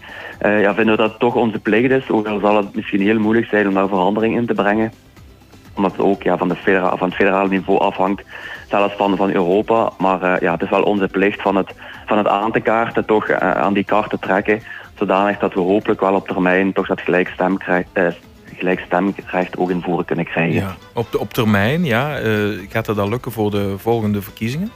uh, 0.42 0.60
ja, 0.60 0.74
vinden 0.74 0.96
we 0.96 1.02
dat 1.02 1.18
toch 1.18 1.34
onze 1.34 1.58
plicht 1.58 1.90
is, 1.90 2.10
ook 2.10 2.26
al 2.26 2.38
zal 2.38 2.56
het 2.56 2.74
misschien 2.74 3.00
heel 3.00 3.18
moeilijk 3.18 3.46
zijn 3.46 3.68
om 3.68 3.74
daar 3.74 3.88
verandering 3.88 4.36
in 4.36 4.46
te 4.46 4.54
brengen 4.54 4.92
omdat 5.74 5.92
het 5.92 6.00
ook 6.00 6.22
ja, 6.22 6.36
van, 6.36 6.48
de 6.48 6.56
federa 6.56 6.96
van 6.96 7.08
het 7.08 7.16
federale 7.16 7.48
niveau 7.48 7.80
afhangt, 7.80 8.22
zelfs 8.68 8.94
van, 8.96 9.16
van 9.16 9.32
Europa. 9.32 9.92
Maar 9.98 10.22
uh, 10.22 10.40
ja, 10.40 10.52
het 10.52 10.62
is 10.62 10.70
wel 10.70 10.82
onze 10.82 11.08
plicht 11.08 11.42
van 11.42 11.56
het, 11.56 11.74
van 12.06 12.18
het 12.18 12.26
aan 12.26 12.52
te 12.52 12.60
kaarten, 12.60 13.04
toch 13.04 13.28
uh, 13.28 13.36
aan 13.36 13.72
die 13.72 13.84
kaart 13.84 14.10
te 14.10 14.18
trekken, 14.18 14.62
zodanig 14.98 15.38
dat 15.38 15.54
we 15.54 15.60
hopelijk 15.60 16.00
wel 16.00 16.14
op 16.14 16.28
termijn 16.28 16.72
toch 16.72 16.86
dat 16.86 17.00
gelijk 17.00 17.28
stem 17.28 17.58
krijgt. 17.58 17.88
Uh, 17.94 18.06
gelijk 18.56 18.80
stemrecht 18.86 19.56
ook 19.56 19.70
in 19.70 19.82
voren 19.82 20.04
kunnen 20.04 20.24
krijgen. 20.24 20.54
Ja. 20.54 20.76
Op, 20.92 21.12
de, 21.12 21.18
op 21.18 21.32
termijn, 21.32 21.84
ja. 21.84 22.18
gaat 22.68 22.86
dat 22.86 22.96
dan 22.96 23.08
lukken 23.08 23.32
voor 23.32 23.50
de 23.50 23.74
volgende 23.78 24.22
verkiezingen? 24.22 24.70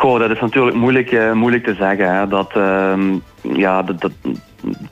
Goh, 0.00 0.18
dat 0.18 0.30
is 0.30 0.40
natuurlijk 0.40 0.76
moeilijk, 0.76 1.34
moeilijk 1.34 1.64
te 1.64 1.74
zeggen. 1.74 2.14
Hè. 2.14 2.28
Dat, 2.28 2.50
ehm, 2.52 3.18
ja, 3.40 3.82
dat, 3.82 4.10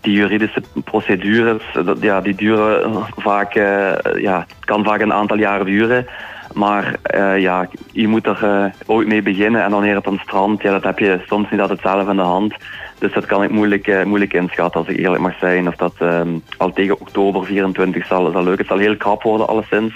die 0.00 0.12
juridische 0.12 0.62
procedures, 0.84 1.62
dat, 1.84 2.00
ja, 2.00 2.20
die 2.20 2.34
duren 2.34 3.04
vaak, 3.16 3.54
uh, 3.54 3.92
ja, 4.16 4.46
kan 4.60 4.84
vaak 4.84 5.00
een 5.00 5.12
aantal 5.12 5.38
jaren 5.38 5.66
duren. 5.66 6.06
Maar 6.54 6.94
uh, 7.14 7.40
ja, 7.40 7.68
je 7.92 8.08
moet 8.08 8.26
er 8.26 8.72
ooit 8.86 9.08
mee 9.08 9.22
beginnen 9.22 9.64
en 9.64 9.70
wanneer 9.70 9.94
het 9.94 10.06
aan 10.06 10.20
strand, 10.22 10.62
ja, 10.62 10.70
dat 10.70 10.84
heb 10.84 10.98
je 10.98 11.20
soms 11.26 11.50
niet 11.50 11.60
altijd 11.60 11.80
zelf 11.80 12.08
in 12.08 12.16
de 12.16 12.22
hand. 12.22 12.54
Dus 12.98 13.12
dat 13.12 13.26
kan 13.26 13.42
ik 13.42 13.50
moeilijk, 13.50 14.04
moeilijk 14.04 14.32
inschatten 14.32 14.80
als 14.80 14.88
ik 14.88 14.98
eerlijk 14.98 15.22
mag 15.22 15.38
zijn. 15.38 15.68
Of 15.68 15.76
dat 15.76 15.94
um, 16.00 16.42
al 16.56 16.72
tegen 16.72 17.00
oktober 17.00 17.44
24 17.44 18.06
zal, 18.06 18.30
zal 18.30 18.42
lukken. 18.42 18.58
Het 18.58 18.66
zal 18.66 18.78
heel 18.78 18.96
krap 18.96 19.22
worden 19.22 19.48
alleszins. 19.48 19.94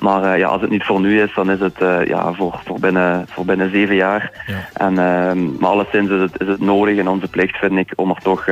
Maar 0.00 0.38
ja, 0.38 0.48
als 0.48 0.60
het 0.60 0.70
niet 0.70 0.84
voor 0.84 1.00
nu 1.00 1.20
is, 1.20 1.34
dan 1.34 1.50
is 1.50 1.60
het 1.60 1.78
ja, 2.04 2.32
voor, 2.32 2.60
voor, 2.64 2.80
binnen, 2.80 3.26
voor 3.28 3.44
binnen 3.44 3.70
zeven 3.70 3.94
jaar. 3.94 4.44
Ja. 4.46 4.86
En, 4.86 4.92
uh, 4.92 5.58
maar 5.58 5.70
alleszins 5.70 6.10
is 6.10 6.20
het, 6.20 6.40
is 6.40 6.46
het 6.46 6.60
nodig 6.60 6.98
en 6.98 7.08
onze 7.08 7.28
plicht 7.28 7.56
vind 7.56 7.76
ik 7.76 7.92
om 7.96 8.10
er 8.10 8.22
toch 8.22 8.44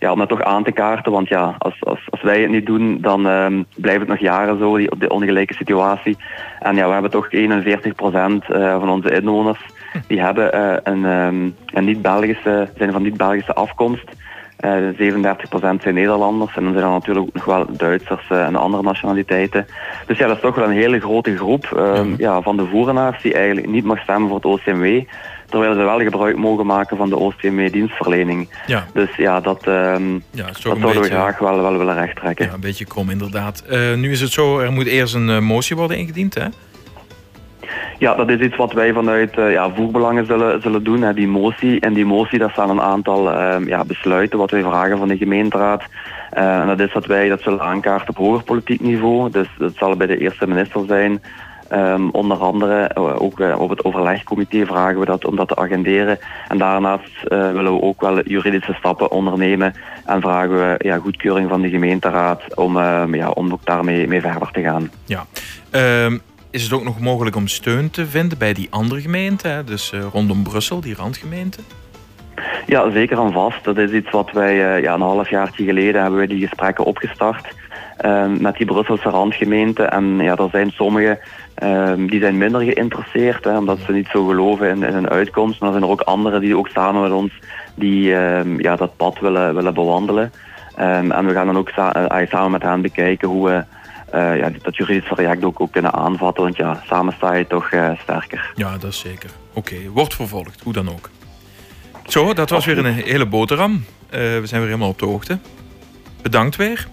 ja, 0.00 0.12
om 0.12 0.18
dat 0.18 0.28
toch 0.28 0.42
aan 0.42 0.64
te 0.64 0.72
kaarten. 0.72 1.12
Want 1.12 1.28
ja, 1.28 1.54
als, 1.58 1.76
als, 1.80 2.06
als 2.10 2.22
wij 2.22 2.40
het 2.40 2.50
niet 2.50 2.66
doen, 2.66 3.00
dan 3.00 3.26
um, 3.26 3.66
blijft 3.76 4.00
het 4.00 4.08
nog 4.08 4.18
jaren 4.18 4.58
zo, 4.58 4.76
die, 4.76 4.98
de 4.98 5.08
ongelijke 5.08 5.54
situatie. 5.54 6.16
En 6.58 6.76
ja, 6.76 6.86
we 6.86 6.92
hebben 6.92 7.10
toch 7.10 7.32
41 7.32 7.94
procent 7.94 8.44
uh, 8.48 8.78
van 8.78 8.88
onze 8.88 9.10
inwoners 9.10 9.60
die 10.06 10.20
hebben 10.20 10.54
uh, 10.54 10.76
een, 10.82 11.04
um, 11.04 11.56
een 11.66 11.84
niet-Belgische, 11.84 12.68
zijn 12.76 12.92
van 12.92 13.02
niet-Belgische 13.02 13.54
afkomst. 13.54 14.04
Uh, 14.64 15.12
37% 15.12 15.82
zijn 15.82 15.94
Nederlanders 15.94 16.56
en 16.56 16.62
dan 16.62 16.72
zijn 16.72 16.84
er 16.84 16.90
natuurlijk 16.90 17.26
ook 17.26 17.34
nog 17.34 17.44
wel 17.44 17.66
Duitsers 17.76 18.30
en 18.30 18.56
andere 18.56 18.82
nationaliteiten. 18.82 19.66
Dus 20.06 20.18
ja, 20.18 20.26
dat 20.26 20.36
is 20.36 20.42
toch 20.42 20.54
wel 20.54 20.64
een 20.64 20.76
hele 20.76 21.00
grote 21.00 21.36
groep 21.36 21.72
uh, 21.76 22.00
ja, 22.16 22.42
van 22.42 22.56
de 22.56 22.66
voerenaars 22.66 23.22
die 23.22 23.34
eigenlijk 23.34 23.66
niet 23.66 23.84
mag 23.84 23.98
stemmen 23.98 24.28
voor 24.28 24.36
het 24.36 24.44
OCMW. 24.44 25.00
Terwijl 25.46 25.74
ze 25.74 25.80
wel 25.82 26.00
gebruik 26.00 26.36
mogen 26.36 26.66
maken 26.66 26.96
van 26.96 27.08
de 27.08 27.16
OCMW-dienstverlening. 27.16 28.48
Ja. 28.66 28.86
Dus 28.92 29.16
ja, 29.16 29.40
dat, 29.40 29.66
um, 29.66 30.22
ja, 30.30 30.46
dat 30.46 30.56
zouden 30.60 31.02
we 31.02 31.08
graag 31.08 31.38
wel, 31.38 31.62
wel 31.62 31.78
willen 31.78 31.94
rechttrekken. 31.94 32.46
Ja, 32.46 32.52
een 32.52 32.60
beetje 32.60 32.84
krom 32.84 33.10
inderdaad. 33.10 33.64
Uh, 33.70 33.94
nu 33.94 34.10
is 34.10 34.20
het 34.20 34.32
zo, 34.32 34.58
er 34.58 34.72
moet 34.72 34.86
eerst 34.86 35.14
een 35.14 35.44
motie 35.44 35.76
worden 35.76 35.96
ingediend, 35.96 36.34
hè? 36.34 36.46
Ja, 38.00 38.14
dat 38.14 38.28
is 38.28 38.40
iets 38.40 38.56
wat 38.56 38.72
wij 38.72 38.92
vanuit 38.92 39.38
uh, 39.38 39.52
ja, 39.52 39.70
voerbelangen 39.74 40.26
zullen, 40.26 40.62
zullen 40.62 40.84
doen, 40.84 41.02
hè, 41.02 41.14
die 41.14 41.28
motie. 41.28 41.80
En 41.80 41.92
die 41.92 42.06
motie, 42.06 42.38
dat 42.38 42.50
staan 42.50 42.70
een 42.70 42.80
aantal 42.80 43.32
ehm, 43.32 43.68
ja, 43.68 43.84
besluiten 43.84 44.38
wat 44.38 44.50
wij 44.50 44.62
vragen 44.62 44.98
van 44.98 45.08
de 45.08 45.16
gemeenteraad. 45.16 45.82
en 46.30 46.66
dat 46.66 46.80
is 46.80 46.92
dat 46.92 47.06
wij 47.06 47.28
dat 47.28 47.40
zullen 47.40 47.60
aankaarten 47.60 48.08
op 48.08 48.16
hoger 48.16 48.42
politiek 48.42 48.80
niveau. 48.80 49.30
Dus 49.30 49.48
dat 49.58 49.72
zal 49.74 49.96
bij 49.96 50.06
de 50.06 50.18
eerste 50.18 50.46
minister 50.46 50.84
zijn. 50.86 51.22
Um, 51.72 52.10
onder 52.10 52.36
andere 52.36 52.90
uh, 52.98 53.22
ook 53.22 53.40
op 53.58 53.70
het 53.70 53.84
overlegcomité 53.84 54.66
vragen 54.66 55.00
we 55.00 55.06
dat 55.06 55.24
om 55.24 55.36
dat 55.36 55.48
te 55.48 55.56
agenderen. 55.56 56.18
En 56.48 56.58
daarnaast 56.58 57.28
willen 57.28 57.74
we 57.74 57.82
ook 57.82 58.00
wel 58.00 58.22
juridische 58.22 58.74
stappen 58.74 59.10
ondernemen 59.10 59.74
en 60.04 60.20
vragen 60.20 60.56
we 60.56 60.74
ja, 60.78 60.96
goedkeuring 60.98 61.48
van 61.48 61.60
de 61.60 61.68
gemeenteraad 61.68 62.56
om, 62.56 62.76
ehm, 62.76 63.14
ja, 63.14 63.28
om 63.28 63.52
ook 63.52 63.64
daarmee 63.64 64.08
mee 64.08 64.20
verder 64.20 64.50
te 64.50 64.62
gaan. 64.62 64.90
Ja. 65.04 65.24
Is 66.50 66.62
het 66.62 66.72
ook 66.72 66.84
nog 66.84 67.00
mogelijk 67.00 67.36
om 67.36 67.48
steun 67.48 67.90
te 67.90 68.06
vinden 68.06 68.38
bij 68.38 68.52
die 68.52 68.66
andere 68.70 69.00
gemeenten, 69.00 69.66
dus 69.66 69.92
rondom 70.12 70.42
Brussel, 70.42 70.80
die 70.80 70.94
randgemeenten? 70.94 71.64
Ja, 72.66 72.90
zeker 72.90 73.18
en 73.18 73.32
vast. 73.32 73.64
Dat 73.64 73.78
is 73.78 73.90
iets 73.90 74.10
wat 74.10 74.30
wij 74.32 74.80
ja, 74.80 74.94
een 74.94 75.00
half 75.00 75.30
jaar 75.30 75.50
geleden 75.54 76.02
hebben 76.02 76.20
we 76.20 76.26
die 76.26 76.46
gesprekken 76.46 76.84
opgestart. 76.84 77.54
Ehm, 78.00 78.42
met 78.42 78.56
die 78.56 78.66
Brusselse 78.66 79.08
randgemeente. 79.08 79.82
En 79.82 80.18
ja, 80.18 80.36
er 80.36 80.48
zijn 80.50 80.70
sommigen 80.70 81.18
um, 81.62 82.10
die 82.10 82.20
zijn 82.20 82.38
minder 82.38 82.60
geïnteresseerd, 82.60 83.44
hè, 83.44 83.58
omdat 83.58 83.78
ze 83.78 83.92
niet 83.92 84.08
zo 84.12 84.24
geloven 84.24 84.68
in, 84.68 84.82
een 84.82 85.08
uitkomst. 85.08 85.60
Maar 85.60 85.68
er 85.68 85.78
zijn 85.78 85.90
ook 85.90 86.00
anderen 86.00 86.40
die 86.40 86.56
ook 86.56 86.68
samen 86.68 87.02
met 87.02 87.12
ons 87.12 87.32
die 87.74 88.14
um, 88.14 88.60
ja, 88.60 88.76
dat 88.76 88.96
pad 88.96 89.18
willen, 89.18 89.54
willen 89.54 89.74
bewandelen. 89.74 90.32
en 90.76 91.26
we 91.26 91.32
gaan 91.32 91.46
dan 91.46 91.58
ook 91.58 91.70
uh, 91.78 92.26
samen 92.28 92.50
met 92.50 92.62
hen 92.62 92.80
bekijken 92.80 93.28
hoe 93.28 93.48
we 93.48 93.64
uh, 94.14 94.36
ja, 94.36 94.50
dat 94.62 94.76
juridisch 94.76 95.08
traject 95.08 95.44
ook, 95.44 95.60
ook 95.60 95.72
kunnen 95.72 95.92
aanvatten. 95.92 96.42
Want 96.42 96.56
ja, 96.56 96.82
samen 96.86 97.12
sta 97.12 97.34
je 97.34 97.46
toch 97.46 97.72
uh, 97.72 97.90
sterker. 98.02 98.52
Ja, 98.54 98.78
dat 98.78 98.90
is 98.90 98.98
zeker. 98.98 99.30
Oké, 99.52 99.76
wordt 99.88 100.14
vervolgd, 100.14 100.60
hoe 100.62 100.72
dan 100.72 100.88
ook. 100.88 101.10
Zo, 102.06 102.34
dat 102.34 102.50
was 102.50 102.64
weer 102.64 102.78
een 102.78 102.94
hele 102.94 103.26
boterham. 103.26 103.84
we 104.10 104.42
zijn 104.44 104.60
weer 104.60 104.70
helemaal 104.70 104.88
op 104.88 104.98
de 104.98 105.06
hoogte. 105.06 105.38
Bedankt 106.22 106.56
weer. 106.56 106.88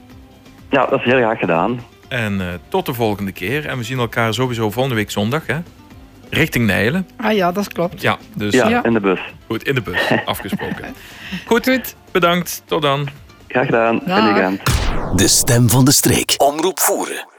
Ja, 0.69 0.85
dat 0.85 0.99
is 0.99 1.05
heel 1.05 1.17
graag 1.17 1.39
gedaan. 1.39 1.79
En 2.07 2.33
uh, 2.33 2.47
tot 2.67 2.85
de 2.85 2.93
volgende 2.93 3.31
keer. 3.31 3.65
En 3.65 3.77
we 3.77 3.83
zien 3.83 3.99
elkaar 3.99 4.33
sowieso 4.33 4.71
volgende 4.71 4.95
week 4.95 5.11
zondag, 5.11 5.47
hè? 5.47 5.57
Richting 6.29 6.65
Nijlen. 6.65 7.07
Ah 7.17 7.35
ja, 7.35 7.51
dat 7.51 7.67
klopt. 7.67 8.01
Ja, 8.01 8.17
dus, 8.35 8.53
ja, 8.53 8.69
ja. 8.69 8.83
in 8.83 8.93
de 8.93 8.99
bus. 8.99 9.19
Goed, 9.47 9.63
in 9.63 9.75
de 9.75 9.81
bus. 9.81 10.11
Afgesproken. 10.25 10.85
Goed, 11.45 11.69
Goed, 11.69 11.95
bedankt. 12.11 12.63
Tot 12.65 12.81
dan. 12.81 13.07
Graag 13.47 13.65
gedaan. 13.65 14.01
Fijne 14.05 14.57
De 15.15 15.27
stem 15.27 15.69
van 15.69 15.85
de 15.85 15.91
streek. 15.91 16.33
Omroep 16.37 16.79
voeren. 16.79 17.36